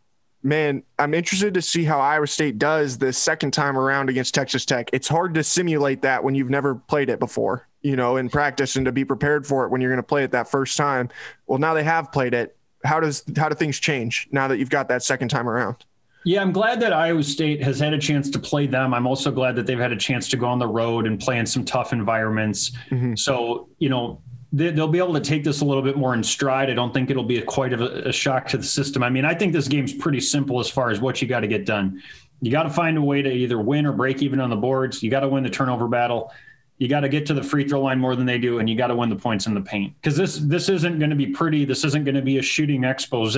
man, 0.44 0.84
I'm 1.00 1.14
interested 1.14 1.54
to 1.54 1.62
see 1.62 1.84
how 1.84 2.00
Iowa 2.00 2.28
State 2.28 2.58
does 2.58 2.98
the 2.98 3.14
second 3.14 3.52
time 3.52 3.78
around 3.78 4.10
against 4.10 4.36
Texas 4.36 4.66
Tech. 4.66 4.90
It's 4.94 5.08
hard 5.08 5.34
to 5.36 5.44
simulate 5.44 6.02
that 6.02 6.24
when 6.24 6.36
you've 6.36 6.50
never 6.50 6.76
played 6.76 7.10
it 7.10 7.20
before, 7.20 7.68
you 7.82 7.96
know, 7.96 8.18
in 8.18 8.30
practice 8.30 8.76
and 8.76 8.86
to 8.86 8.92
be 8.92 9.06
prepared 9.06 9.48
for 9.48 9.66
it 9.66 9.70
when 9.70 9.80
you're 9.80 9.92
going 9.92 9.98
to 9.98 10.04
play 10.04 10.24
it 10.24 10.32
that 10.32 10.50
first 10.50 10.76
time. 10.78 11.10
Well, 11.48 11.60
now 11.60 11.74
they 11.74 11.84
have 11.84 12.12
played 12.12 12.34
it. 12.34 12.57
How 12.84 13.00
does 13.00 13.24
how 13.36 13.50
do 13.50 13.56
things 13.56 13.80
change 13.80 14.28
now 14.32 14.48
that 14.48 14.58
you've 14.58 14.70
got 14.70 14.88
that 14.90 15.04
second 15.04 15.30
time 15.30 15.50
around? 15.50 15.86
Yeah, 16.24 16.42
I'm 16.42 16.52
glad 16.52 16.82
that 16.82 16.92
Iowa 16.92 17.24
State 17.24 17.64
has 17.64 17.80
had 17.80 17.94
a 17.94 17.98
chance 17.98 18.30
to 18.32 18.40
play 18.40 18.68
them. 18.68 18.94
I'm 18.94 19.08
also 19.08 19.32
glad 19.32 19.56
that 19.56 19.66
they've 19.66 19.80
had 19.80 19.94
a 19.94 19.98
chance 19.98 20.28
to 20.30 20.38
go 20.38 20.46
on 20.48 20.60
the 20.60 20.68
road 20.68 21.08
and 21.08 21.18
play 21.18 21.40
in 21.40 21.46
some 21.46 21.64
tough 21.64 21.94
environments. 21.94 22.72
Mm-hmm. 22.90 23.16
So, 23.16 23.70
you 23.80 23.88
know, 23.88 24.22
they, 24.52 24.72
will 24.72 24.90
be 24.90 24.98
able 24.98 25.14
to 25.14 25.22
take 25.22 25.46
this 25.46 25.62
a 25.62 25.66
little 25.66 25.84
bit 25.84 25.96
more 25.96 26.14
in 26.14 26.24
stride. 26.24 26.70
I 26.70 26.74
don't 26.74 26.94
think 26.94 27.10
it'll 27.10 27.24
be 27.24 27.38
a, 27.38 27.46
quite 27.46 27.72
a, 27.72 28.10
a 28.10 28.12
shock 28.12 28.48
to 28.50 28.58
the 28.58 28.64
system. 28.66 29.04
I 29.04 29.10
mean, 29.10 29.24
I 29.24 29.34
think 29.34 29.54
this 29.54 29.70
game's 29.70 29.94
pretty 29.94 30.20
simple 30.20 30.60
as 30.60 30.70
far 30.70 30.90
as 30.90 31.00
what 31.00 31.22
you 31.22 31.30
got 31.30 31.42
to 31.42 31.48
get 31.48 31.66
done. 31.66 32.02
You 32.42 32.52
got 32.52 32.64
to 32.64 32.70
find 32.70 32.98
a 32.98 33.02
way 33.02 33.22
to 33.22 33.32
either 33.32 33.60
win 33.60 33.86
or 33.86 33.94
break 33.94 34.22
even 34.22 34.40
on 34.40 34.50
the 34.50 34.56
boards. 34.58 35.02
You 35.02 35.10
got 35.10 35.22
to 35.22 35.30
win 35.30 35.44
the 35.44 35.50
turnover 35.50 35.88
battle. 35.88 36.34
You 36.78 36.88
got 36.88 37.00
to 37.00 37.10
get 37.10 37.26
to 37.28 37.34
the 37.34 37.42
free 37.42 37.68
throw 37.68 37.82
line 37.82 38.00
more 38.00 38.16
than 38.16 38.26
they 38.26 38.38
do, 38.38 38.60
and 38.60 38.70
you 38.70 38.78
got 38.78 38.88
to 38.88 38.96
win 38.96 39.10
the 39.10 39.16
points 39.16 39.48
in 39.48 39.54
the 39.56 39.62
paint. 39.62 39.96
Because 40.00 40.16
this 40.16 40.38
this 40.38 40.70
isn't 40.70 41.00
going 41.00 41.10
to 41.10 41.16
be 41.16 41.28
pretty. 41.28 41.66
This 41.66 41.84
isn't 41.84 42.04
going 42.04 42.16
to 42.16 42.22
be 42.22 42.38
a 42.38 42.42
shooting 42.42 42.84
expose 42.84 43.36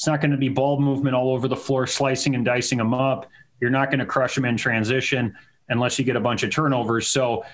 it's 0.00 0.06
not 0.06 0.22
going 0.22 0.30
to 0.30 0.38
be 0.38 0.48
ball 0.48 0.80
movement 0.80 1.14
all 1.14 1.30
over 1.30 1.46
the 1.46 1.56
floor, 1.56 1.86
slicing 1.86 2.34
and 2.34 2.42
dicing 2.42 2.78
them 2.78 2.94
up. 2.94 3.28
You're 3.60 3.68
not 3.68 3.90
going 3.90 3.98
to 3.98 4.06
crush 4.06 4.34
them 4.34 4.46
in 4.46 4.56
transition 4.56 5.36
unless 5.68 5.98
you 5.98 6.06
get 6.06 6.16
a 6.16 6.20
bunch 6.20 6.42
of 6.42 6.50
turnovers. 6.50 7.06
So, 7.06 7.44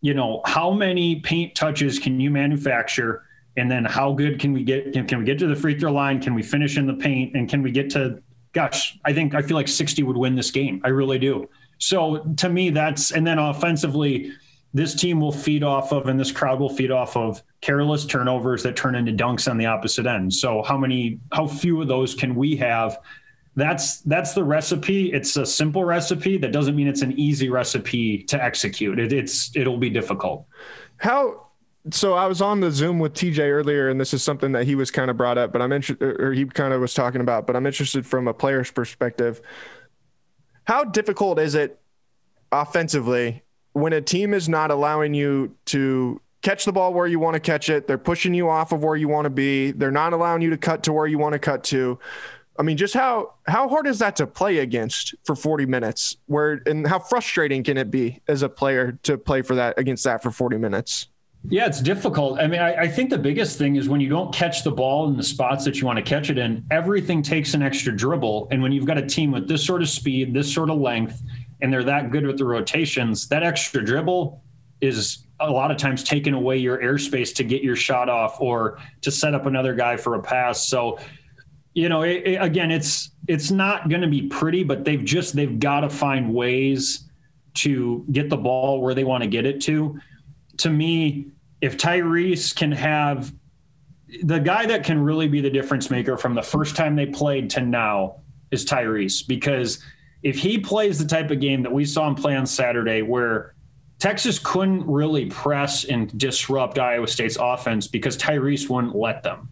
you 0.00 0.14
know, 0.14 0.40
how 0.46 0.70
many 0.70 1.20
paint 1.20 1.54
touches 1.54 1.98
can 1.98 2.18
you 2.18 2.30
manufacture? 2.30 3.24
And 3.58 3.70
then 3.70 3.84
how 3.84 4.14
good 4.14 4.40
can 4.40 4.54
we 4.54 4.64
get? 4.64 4.94
Can, 4.94 5.06
can 5.06 5.18
we 5.18 5.26
get 5.26 5.38
to 5.40 5.46
the 5.46 5.54
free 5.54 5.78
throw 5.78 5.92
line? 5.92 6.18
Can 6.18 6.32
we 6.32 6.42
finish 6.42 6.78
in 6.78 6.86
the 6.86 6.94
paint? 6.94 7.36
And 7.36 7.46
can 7.46 7.60
we 7.60 7.70
get 7.70 7.90
to, 7.90 8.22
gosh, 8.54 8.98
I 9.04 9.12
think 9.12 9.34
I 9.34 9.42
feel 9.42 9.58
like 9.58 9.68
60 9.68 10.02
would 10.02 10.16
win 10.16 10.34
this 10.34 10.50
game. 10.50 10.80
I 10.84 10.88
really 10.88 11.18
do. 11.18 11.46
So 11.76 12.24
to 12.38 12.48
me, 12.48 12.70
that's, 12.70 13.12
and 13.12 13.26
then 13.26 13.38
offensively, 13.38 14.32
this 14.74 14.94
team 14.94 15.20
will 15.20 15.32
feed 15.32 15.62
off 15.62 15.92
of, 15.92 16.08
and 16.08 16.18
this 16.18 16.32
crowd 16.32 16.58
will 16.58 16.74
feed 16.74 16.90
off 16.90 17.16
of 17.16 17.42
careless 17.60 18.06
turnovers 18.06 18.62
that 18.62 18.74
turn 18.76 18.94
into 18.94 19.12
dunks 19.12 19.50
on 19.50 19.58
the 19.58 19.66
opposite 19.66 20.06
end. 20.06 20.32
So 20.32 20.62
how 20.62 20.78
many, 20.78 21.18
how 21.32 21.46
few 21.46 21.80
of 21.82 21.88
those 21.88 22.14
can 22.14 22.34
we 22.34 22.56
have? 22.56 22.98
That's 23.54 24.00
that's 24.00 24.32
the 24.32 24.42
recipe. 24.42 25.12
It's 25.12 25.36
a 25.36 25.44
simple 25.44 25.84
recipe. 25.84 26.38
That 26.38 26.52
doesn't 26.52 26.74
mean 26.74 26.88
it's 26.88 27.02
an 27.02 27.12
easy 27.18 27.50
recipe 27.50 28.22
to 28.24 28.42
execute. 28.42 28.98
It, 28.98 29.12
it's 29.12 29.54
it'll 29.54 29.76
be 29.76 29.90
difficult. 29.90 30.46
How 30.96 31.48
so 31.90 32.14
I 32.14 32.26
was 32.26 32.40
on 32.40 32.60
the 32.60 32.70
Zoom 32.70 32.98
with 32.98 33.12
TJ 33.12 33.50
earlier, 33.50 33.90
and 33.90 34.00
this 34.00 34.14
is 34.14 34.22
something 34.22 34.52
that 34.52 34.64
he 34.64 34.74
was 34.74 34.90
kind 34.90 35.10
of 35.10 35.16
brought 35.16 35.36
up, 35.36 35.52
but 35.52 35.60
I'm 35.60 35.72
interested, 35.72 36.20
or 36.20 36.32
he 36.32 36.44
kind 36.46 36.72
of 36.72 36.80
was 36.80 36.94
talking 36.94 37.20
about, 37.20 37.46
but 37.46 37.56
I'm 37.56 37.66
interested 37.66 38.06
from 38.06 38.28
a 38.28 38.32
player's 38.32 38.70
perspective. 38.70 39.42
How 40.64 40.84
difficult 40.84 41.40
is 41.40 41.54
it 41.54 41.80
offensively 42.52 43.42
when 43.72 43.92
a 43.92 44.00
team 44.00 44.34
is 44.34 44.48
not 44.48 44.70
allowing 44.70 45.14
you 45.14 45.54
to 45.66 46.20
catch 46.42 46.64
the 46.64 46.72
ball 46.72 46.92
where 46.92 47.06
you 47.06 47.18
want 47.18 47.34
to 47.34 47.40
catch 47.40 47.68
it, 47.68 47.86
they're 47.86 47.98
pushing 47.98 48.34
you 48.34 48.48
off 48.48 48.72
of 48.72 48.82
where 48.82 48.96
you 48.96 49.08
want 49.08 49.24
to 49.24 49.30
be, 49.30 49.70
they're 49.70 49.90
not 49.90 50.12
allowing 50.12 50.42
you 50.42 50.50
to 50.50 50.58
cut 50.58 50.82
to 50.82 50.92
where 50.92 51.06
you 51.06 51.18
want 51.18 51.32
to 51.32 51.38
cut 51.38 51.64
to. 51.64 51.98
I 52.58 52.62
mean, 52.62 52.76
just 52.76 52.92
how 52.92 53.34
how 53.46 53.68
hard 53.68 53.86
is 53.86 53.98
that 54.00 54.16
to 54.16 54.26
play 54.26 54.58
against 54.58 55.14
for 55.24 55.34
40 55.34 55.64
minutes? 55.66 56.18
Where 56.26 56.62
and 56.66 56.86
how 56.86 56.98
frustrating 56.98 57.64
can 57.64 57.78
it 57.78 57.90
be 57.90 58.20
as 58.28 58.42
a 58.42 58.48
player 58.48 58.98
to 59.04 59.16
play 59.16 59.42
for 59.42 59.54
that 59.54 59.78
against 59.78 60.04
that 60.04 60.22
for 60.22 60.30
40 60.30 60.58
minutes? 60.58 61.08
Yeah, 61.48 61.66
it's 61.66 61.80
difficult. 61.80 62.38
I 62.38 62.46
mean, 62.46 62.60
I, 62.60 62.82
I, 62.82 62.88
think 62.88 63.10
the 63.10 63.18
biggest 63.18 63.58
thing 63.58 63.74
is 63.74 63.88
when 63.88 64.00
you 64.00 64.08
don't 64.08 64.32
catch 64.32 64.62
the 64.62 64.70
ball 64.70 65.08
in 65.08 65.16
the 65.16 65.24
spots 65.24 65.64
that 65.64 65.80
you 65.80 65.86
want 65.88 65.96
to 65.96 66.02
catch 66.04 66.30
it 66.30 66.38
in, 66.38 66.64
everything 66.70 67.20
takes 67.20 67.54
an 67.54 67.62
extra 67.62 67.94
dribble. 67.94 68.46
And 68.52 68.62
when 68.62 68.70
you've 68.70 68.86
got 68.86 68.96
a 68.96 69.04
team 69.04 69.32
with 69.32 69.48
this 69.48 69.64
sort 69.66 69.82
of 69.82 69.88
speed, 69.88 70.32
this 70.32 70.52
sort 70.52 70.70
of 70.70 70.78
length, 70.78 71.20
and 71.62 71.72
they're 71.72 71.84
that 71.84 72.10
good 72.10 72.26
with 72.26 72.36
the 72.36 72.44
rotations, 72.44 73.28
that 73.28 73.42
extra 73.42 73.82
dribble 73.82 74.42
is 74.80 75.26
a 75.38 75.50
lot 75.50 75.70
of 75.70 75.76
times 75.76 76.02
taking 76.02 76.34
away 76.34 76.58
your 76.58 76.78
airspace 76.78 77.34
to 77.36 77.44
get 77.44 77.62
your 77.62 77.76
shot 77.76 78.08
off 78.08 78.40
or 78.40 78.78
to 79.00 79.10
set 79.10 79.32
up 79.32 79.46
another 79.46 79.72
guy 79.72 79.96
for 79.96 80.16
a 80.16 80.22
pass. 80.22 80.68
So, 80.68 80.98
you 81.74 81.88
know, 81.88 82.02
it, 82.02 82.26
it, 82.26 82.42
again, 82.42 82.70
it's 82.72 83.12
it's 83.28 83.50
not 83.50 83.88
going 83.88 84.02
to 84.02 84.08
be 84.08 84.22
pretty, 84.22 84.64
but 84.64 84.84
they've 84.84 85.04
just 85.04 85.34
they've 85.34 85.58
got 85.58 85.80
to 85.80 85.88
find 85.88 86.34
ways 86.34 87.08
to 87.54 88.04
get 88.10 88.28
the 88.28 88.36
ball 88.36 88.80
where 88.80 88.94
they 88.94 89.04
want 89.04 89.22
to 89.22 89.28
get 89.28 89.46
it 89.46 89.60
to. 89.62 89.98
To 90.58 90.70
me, 90.70 91.28
if 91.60 91.78
Tyrese 91.78 92.54
can 92.54 92.72
have 92.72 93.32
the 94.24 94.38
guy 94.38 94.66
that 94.66 94.84
can 94.84 95.00
really 95.02 95.28
be 95.28 95.40
the 95.40 95.50
difference 95.50 95.90
maker 95.90 96.16
from 96.16 96.34
the 96.34 96.42
first 96.42 96.76
time 96.76 96.96
they 96.96 97.06
played 97.06 97.48
to 97.50 97.60
now 97.60 98.16
is 98.50 98.66
Tyrese 98.66 99.26
because 99.26 99.82
if 100.22 100.38
he 100.38 100.58
plays 100.58 100.98
the 100.98 101.06
type 101.06 101.30
of 101.30 101.40
game 101.40 101.62
that 101.62 101.72
we 101.72 101.84
saw 101.84 102.06
him 102.06 102.14
play 102.14 102.36
on 102.36 102.46
Saturday, 102.46 103.02
where 103.02 103.54
Texas 103.98 104.38
couldn't 104.38 104.86
really 104.86 105.26
press 105.26 105.84
and 105.84 106.16
disrupt 106.18 106.78
Iowa 106.78 107.06
State's 107.06 107.36
offense 107.40 107.86
because 107.86 108.16
Tyrese 108.16 108.68
wouldn't 108.68 108.96
let 108.96 109.22
them. 109.22 109.48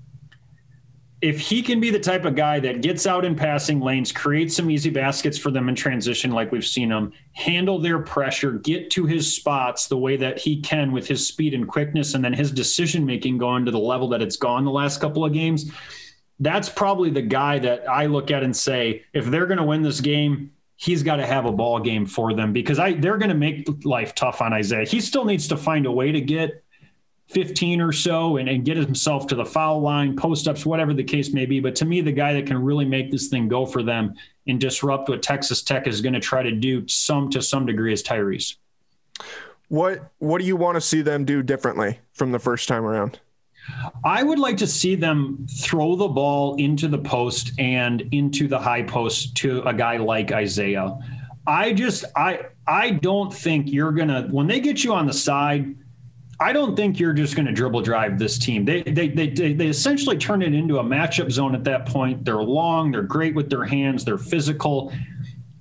If 1.22 1.38
he 1.38 1.62
can 1.62 1.80
be 1.80 1.90
the 1.90 2.00
type 2.00 2.24
of 2.24 2.34
guy 2.34 2.60
that 2.60 2.80
gets 2.80 3.06
out 3.06 3.26
in 3.26 3.36
passing 3.36 3.80
lanes, 3.80 4.10
creates 4.10 4.56
some 4.56 4.70
easy 4.70 4.88
baskets 4.88 5.36
for 5.36 5.50
them 5.50 5.68
in 5.68 5.74
transition, 5.74 6.30
like 6.30 6.50
we've 6.50 6.64
seen 6.66 6.90
him, 6.90 7.12
handle 7.32 7.78
their 7.78 7.98
pressure, 7.98 8.52
get 8.52 8.90
to 8.92 9.04
his 9.04 9.36
spots 9.36 9.86
the 9.86 9.98
way 9.98 10.16
that 10.16 10.38
he 10.38 10.60
can 10.62 10.92
with 10.92 11.06
his 11.06 11.26
speed 11.28 11.52
and 11.52 11.68
quickness, 11.68 12.14
and 12.14 12.24
then 12.24 12.32
his 12.32 12.50
decision 12.50 13.04
making 13.04 13.36
going 13.36 13.66
to 13.66 13.70
the 13.70 13.78
level 13.78 14.08
that 14.08 14.22
it's 14.22 14.36
gone 14.36 14.64
the 14.64 14.70
last 14.70 15.00
couple 15.00 15.24
of 15.24 15.32
games, 15.32 15.70
that's 16.40 16.70
probably 16.70 17.10
the 17.10 17.22
guy 17.22 17.58
that 17.58 17.88
I 17.88 18.06
look 18.06 18.30
at 18.30 18.42
and 18.42 18.56
say, 18.56 19.04
if 19.12 19.26
they're 19.26 19.46
going 19.46 19.58
to 19.58 19.64
win 19.64 19.82
this 19.82 20.00
game, 20.00 20.50
he's 20.80 21.02
got 21.02 21.16
to 21.16 21.26
have 21.26 21.44
a 21.44 21.52
ball 21.52 21.78
game 21.78 22.06
for 22.06 22.32
them 22.32 22.54
because 22.54 22.78
I 22.78 22.94
they're 22.94 23.18
going 23.18 23.30
to 23.30 23.34
make 23.34 23.68
life 23.84 24.14
tough 24.14 24.40
on 24.40 24.52
Izaiah. 24.52 24.88
He 24.88 25.00
still 25.00 25.26
needs 25.26 25.46
to 25.48 25.56
find 25.56 25.84
a 25.84 25.92
way 25.92 26.10
to 26.10 26.20
get 26.20 26.64
15 27.28 27.80
or 27.82 27.92
so 27.92 28.38
and, 28.38 28.48
and 28.48 28.64
get 28.64 28.78
himself 28.78 29.26
to 29.28 29.36
the 29.36 29.44
foul 29.44 29.80
line, 29.80 30.16
post 30.16 30.48
ups, 30.48 30.64
whatever 30.64 30.94
the 30.94 31.04
case 31.04 31.32
may 31.32 31.44
be. 31.44 31.60
But 31.60 31.76
to 31.76 31.84
me, 31.84 32.00
the 32.00 32.12
guy 32.12 32.32
that 32.32 32.46
can 32.46 32.60
really 32.60 32.86
make 32.86 33.10
this 33.10 33.28
thing 33.28 33.46
go 33.46 33.66
for 33.66 33.82
them 33.82 34.14
and 34.48 34.58
disrupt 34.58 35.08
what 35.10 35.22
Texas 35.22 35.62
Tech 35.62 35.86
is 35.86 36.00
going 36.00 36.14
to 36.14 36.20
try 36.20 36.42
to 36.42 36.50
do 36.50 36.88
some 36.88 37.28
to 37.30 37.42
some 37.42 37.66
degree 37.66 37.92
is 37.92 38.02
Tyrese. 38.02 38.56
What 39.68 40.10
what 40.18 40.40
do 40.40 40.46
you 40.46 40.56
want 40.56 40.76
to 40.76 40.80
see 40.80 41.02
them 41.02 41.26
do 41.26 41.42
differently 41.42 42.00
from 42.14 42.32
the 42.32 42.38
first 42.38 42.68
time 42.68 42.84
around? 42.84 43.20
I 44.04 44.22
would 44.22 44.38
like 44.38 44.56
to 44.58 44.66
see 44.66 44.94
them 44.94 45.46
throw 45.50 45.96
the 45.96 46.08
ball 46.08 46.54
into 46.56 46.88
the 46.88 46.98
post 46.98 47.52
and 47.58 48.02
into 48.12 48.48
the 48.48 48.58
high 48.58 48.82
post 48.82 49.36
to 49.36 49.62
a 49.62 49.74
guy 49.74 49.96
like 49.96 50.28
Izaiah. 50.28 51.00
I 51.46 51.72
just 51.72 52.04
I 52.16 52.46
I 52.66 52.90
don't 52.90 53.32
think 53.32 53.70
you're 53.70 53.92
gonna 53.92 54.28
when 54.30 54.46
they 54.46 54.60
get 54.60 54.84
you 54.84 54.92
on 54.92 55.06
the 55.06 55.12
side. 55.12 55.74
I 56.42 56.54
don't 56.54 56.74
think 56.74 56.98
you're 56.98 57.12
just 57.12 57.36
going 57.36 57.44
to 57.44 57.52
dribble 57.52 57.82
drive 57.82 58.18
this 58.18 58.38
team. 58.38 58.64
They, 58.64 58.82
they 58.82 59.08
they 59.08 59.28
they 59.28 59.66
essentially 59.66 60.16
turn 60.16 60.40
it 60.40 60.54
into 60.54 60.78
a 60.78 60.82
matchup 60.82 61.30
zone 61.30 61.54
at 61.54 61.64
that 61.64 61.84
point. 61.84 62.24
They're 62.24 62.36
long, 62.42 62.92
they're 62.92 63.02
great 63.02 63.34
with 63.34 63.50
their 63.50 63.64
hands, 63.64 64.06
they're 64.06 64.16
physical. 64.16 64.90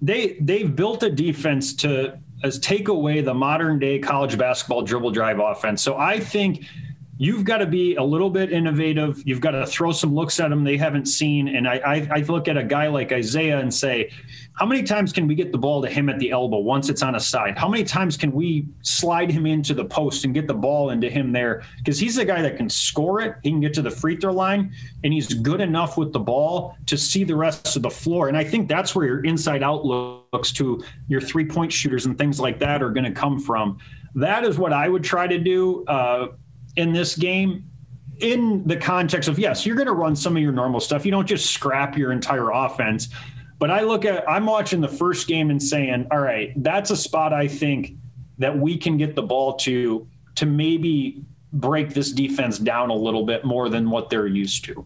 They 0.02 0.38
they've 0.40 0.74
built 0.74 1.04
a 1.04 1.10
defense 1.10 1.74
to 1.78 2.18
as 2.44 2.60
take 2.60 2.88
away 2.88 3.20
the 3.20 3.34
modern 3.34 3.80
day 3.80 4.00
college 4.00 4.38
basketball 4.38 4.82
dribble 4.82 5.12
drive 5.12 5.40
offense. 5.40 5.82
So 5.82 5.98
I 5.98 6.20
think 6.20 6.66
you've 7.22 7.44
got 7.44 7.58
to 7.58 7.66
be 7.66 7.96
a 7.96 8.04
little 8.04 8.30
bit 8.30 8.50
innovative. 8.50 9.22
You've 9.26 9.42
got 9.42 9.52
to 9.52 9.68
throw 9.68 9.92
some 9.92 10.16
looks 10.16 10.40
at 10.40 10.50
them 10.50 10.64
they 10.64 10.78
haven't 10.78 11.06
seen. 11.06 11.50
And 11.50 11.68
I, 11.68 11.76
I, 11.86 12.08
I, 12.12 12.20
look 12.22 12.48
at 12.48 12.56
a 12.56 12.64
guy 12.64 12.88
like 12.88 13.10
Izaiah 13.10 13.60
and 13.60 13.74
say, 13.74 14.10
how 14.54 14.66
many 14.66 14.84
times 14.84 15.12
can 15.12 15.28
we 15.28 15.36
get 15.36 15.52
the 15.52 15.58
ball 15.58 15.82
to 15.82 15.90
him 15.90 16.08
at 16.08 16.18
the 16.20 16.32
elbow 16.32 16.60
once 16.60 16.88
it's 16.88 17.04
on 17.04 17.16
a 17.16 17.20
side? 17.20 17.58
How 17.58 17.68
many 17.68 17.84
times 17.84 18.16
can 18.16 18.32
we 18.32 18.70
slide 18.84 19.30
him 19.30 19.46
into 19.46 19.74
the 19.74 19.84
post 19.84 20.24
and 20.24 20.34
get 20.34 20.48
the 20.48 20.54
ball 20.54 20.92
into 20.92 21.10
him 21.10 21.34
there? 21.34 21.64
Because 21.78 22.00
he's 22.00 22.18
a 22.18 22.26
guy 22.26 22.42
that 22.42 22.56
can 22.56 22.70
score 22.70 23.20
it. 23.20 23.36
He 23.44 23.52
can 23.52 23.60
get 23.60 23.74
to 23.74 23.82
the 23.82 23.92
free 23.92 24.16
throw 24.16 24.32
line, 24.32 24.74
and 25.04 25.12
he's 25.12 25.34
good 25.34 25.60
enough 25.60 25.98
with 25.98 26.14
the 26.14 26.20
ball 26.20 26.78
to 26.86 26.98
see 26.98 27.26
the 27.26 27.36
rest 27.36 27.76
of 27.76 27.82
the 27.82 27.90
floor. 27.90 28.30
And 28.30 28.38
I 28.38 28.46
think 28.46 28.70
that's 28.70 28.96
where 28.96 29.06
your 29.06 29.26
inside 29.26 29.62
out 29.62 29.84
looks 29.84 30.54
to 30.54 30.82
your 31.10 31.20
three 31.20 31.46
point 31.46 31.74
shooters 31.74 32.06
and 32.06 32.18
things 32.18 32.40
like 32.40 32.60
that 32.60 32.82
are 32.82 32.92
going 32.92 33.06
to 33.06 33.12
come 33.12 33.40
from. 33.40 33.78
That 34.16 34.46
is 34.46 34.58
what 34.58 34.72
I 34.72 34.88
would 34.88 35.04
try 35.04 35.28
to 35.28 35.38
do. 35.38 35.84
Uh, 35.86 36.30
in 36.76 36.94
this 36.94 37.16
game 37.16 37.66
in 38.20 38.68
the 38.68 38.76
context 38.76 39.30
of 39.30 39.40
yes, 39.40 39.66
you're 39.66 39.76
going 39.76 39.88
to 39.88 39.94
run 39.94 40.16
some 40.16 40.36
of 40.36 40.44
your 40.44 40.52
normal 40.52 40.80
stuff. 40.80 41.06
You 41.06 41.12
don't 41.12 41.28
just 41.28 41.52
scrap 41.52 41.98
your 41.98 42.12
entire 42.12 42.52
offense. 42.52 43.10
But 43.60 43.72
I 43.72 43.82
look 43.82 44.06
at 44.06 44.30
I'm 44.30 44.46
watching 44.46 44.82
the 44.82 44.88
first 44.88 45.28
game 45.28 45.50
and 45.50 45.62
saying, 45.62 46.08
all 46.12 46.20
right, 46.20 46.52
that's 46.64 46.92
a 46.92 46.98
spot 46.98 47.34
I 47.34 47.48
think 47.48 47.94
that 48.38 48.58
we 48.58 48.78
can 48.78 48.98
get 48.98 49.16
the 49.16 49.22
ball 49.22 49.56
to 49.58 50.08
to 50.36 50.46
maybe 50.46 51.24
break 51.52 51.94
this 51.94 52.12
defense 52.12 52.58
down 52.58 52.90
a 52.90 52.96
little 52.96 53.26
bit 53.26 53.44
more 53.44 53.70
than 53.70 53.90
what 53.90 54.10
they're 54.10 54.28
used 54.28 54.64
to. 54.66 54.86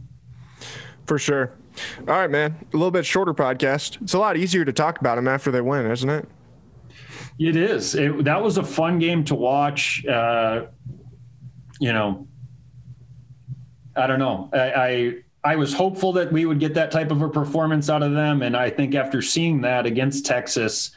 For 1.05 1.19
sure. 1.19 1.53
All 1.99 2.15
right, 2.15 2.29
man. 2.29 2.55
A 2.73 2.77
little 2.77 2.91
bit 2.91 3.05
shorter 3.05 3.33
podcast. 3.33 4.01
It's 4.01 4.13
a 4.13 4.19
lot 4.19 4.37
easier 4.37 4.63
to 4.63 4.73
talk 4.73 4.99
about 4.99 5.15
them 5.15 5.27
after 5.27 5.51
they 5.51 5.61
win, 5.61 5.89
isn't 5.89 6.09
it? 6.09 6.27
It 7.39 7.55
is. 7.55 7.95
It, 7.95 8.23
that 8.23 8.41
was 8.41 8.57
a 8.57 8.63
fun 8.63 8.99
game 8.99 9.23
to 9.25 9.35
watch. 9.35 10.05
Uh, 10.05 10.67
you 11.83 11.91
know, 11.91 12.25
I 13.93 14.07
don't 14.07 14.19
know. 14.19 14.49
I, 14.53 14.71
I, 14.71 15.15
I 15.51 15.55
was 15.57 15.73
hopeful 15.73 16.13
that 16.13 16.31
we 16.31 16.45
would 16.45 16.57
get 16.57 16.73
that 16.75 16.91
type 16.91 17.11
of 17.11 17.21
a 17.21 17.27
performance 17.27 17.89
out 17.89 18.01
of 18.01 18.13
them, 18.13 18.41
and 18.41 18.55
I 18.55 18.69
think 18.69 18.95
after 18.95 19.21
seeing 19.21 19.59
that 19.61 19.85
against 19.85 20.25
Texas, 20.25 20.91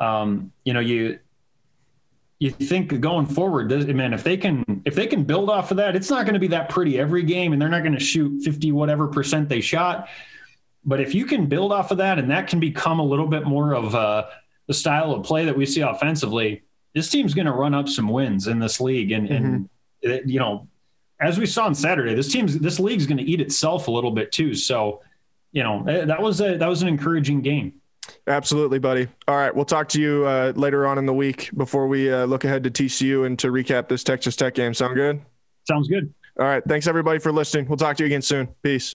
um, 0.00 0.50
you 0.64 0.72
know, 0.74 0.80
you 0.80 1.20
you 2.40 2.50
think 2.50 3.00
going 3.00 3.26
forward, 3.26 3.70
man, 3.94 4.12
if 4.12 4.24
they 4.24 4.36
can 4.36 4.82
if 4.84 4.96
they 4.96 5.06
can 5.06 5.22
build 5.22 5.48
off 5.50 5.70
of 5.70 5.76
that, 5.76 5.94
it's 5.94 6.10
not 6.10 6.24
going 6.24 6.34
to 6.34 6.40
be 6.40 6.48
that 6.48 6.68
pretty 6.68 6.98
every 6.98 7.22
game, 7.22 7.52
and 7.52 7.62
they're 7.62 7.68
not 7.68 7.84
going 7.84 7.94
to 7.94 8.04
shoot 8.04 8.42
fifty 8.42 8.72
whatever 8.72 9.06
percent 9.06 9.48
they 9.48 9.60
shot. 9.60 10.08
But 10.84 11.00
if 11.00 11.14
you 11.14 11.26
can 11.26 11.46
build 11.46 11.70
off 11.70 11.92
of 11.92 11.98
that, 11.98 12.18
and 12.18 12.28
that 12.32 12.48
can 12.48 12.58
become 12.58 12.98
a 12.98 13.04
little 13.04 13.28
bit 13.28 13.44
more 13.46 13.72
of 13.72 13.94
uh, 13.94 14.24
the 14.66 14.74
style 14.74 15.12
of 15.12 15.22
play 15.22 15.44
that 15.44 15.56
we 15.56 15.64
see 15.64 15.82
offensively, 15.82 16.64
this 16.92 17.08
team's 17.08 17.34
going 17.34 17.46
to 17.46 17.52
run 17.52 17.72
up 17.72 17.88
some 17.88 18.08
wins 18.08 18.48
in 18.48 18.58
this 18.58 18.80
league, 18.80 19.12
and, 19.12 19.28
mm-hmm. 19.28 19.44
and 19.44 19.68
you 20.04 20.38
know, 20.38 20.68
as 21.20 21.38
we 21.38 21.46
saw 21.46 21.64
on 21.64 21.74
Saturday, 21.74 22.14
this 22.14 22.30
team's 22.30 22.58
this 22.58 22.78
league's 22.78 23.06
going 23.06 23.18
to 23.18 23.24
eat 23.24 23.40
itself 23.40 23.88
a 23.88 23.90
little 23.90 24.10
bit 24.10 24.32
too. 24.32 24.54
So, 24.54 25.02
you 25.52 25.62
know, 25.62 25.84
eh, 25.86 26.04
that 26.04 26.20
was 26.20 26.40
a 26.40 26.56
that 26.56 26.68
was 26.68 26.82
an 26.82 26.88
encouraging 26.88 27.42
game. 27.42 27.74
Absolutely, 28.26 28.78
buddy. 28.78 29.08
All 29.28 29.36
right, 29.36 29.54
we'll 29.54 29.64
talk 29.64 29.88
to 29.90 30.00
you 30.00 30.26
uh, 30.26 30.52
later 30.56 30.86
on 30.86 30.98
in 30.98 31.06
the 31.06 31.14
week 31.14 31.50
before 31.56 31.88
we 31.88 32.12
uh, 32.12 32.26
look 32.26 32.44
ahead 32.44 32.64
to 32.64 32.70
TCU 32.70 33.26
and 33.26 33.38
to 33.38 33.48
recap 33.48 33.88
this 33.88 34.04
Texas 34.04 34.36
Tech 34.36 34.54
game. 34.54 34.74
Sound 34.74 34.94
good? 34.94 35.22
Sounds 35.66 35.88
good. 35.88 36.12
All 36.38 36.46
right. 36.46 36.62
Thanks 36.66 36.86
everybody 36.86 37.18
for 37.20 37.32
listening. 37.32 37.66
We'll 37.68 37.76
talk 37.76 37.96
to 37.96 38.02
you 38.02 38.06
again 38.06 38.22
soon. 38.22 38.48
Peace. 38.62 38.92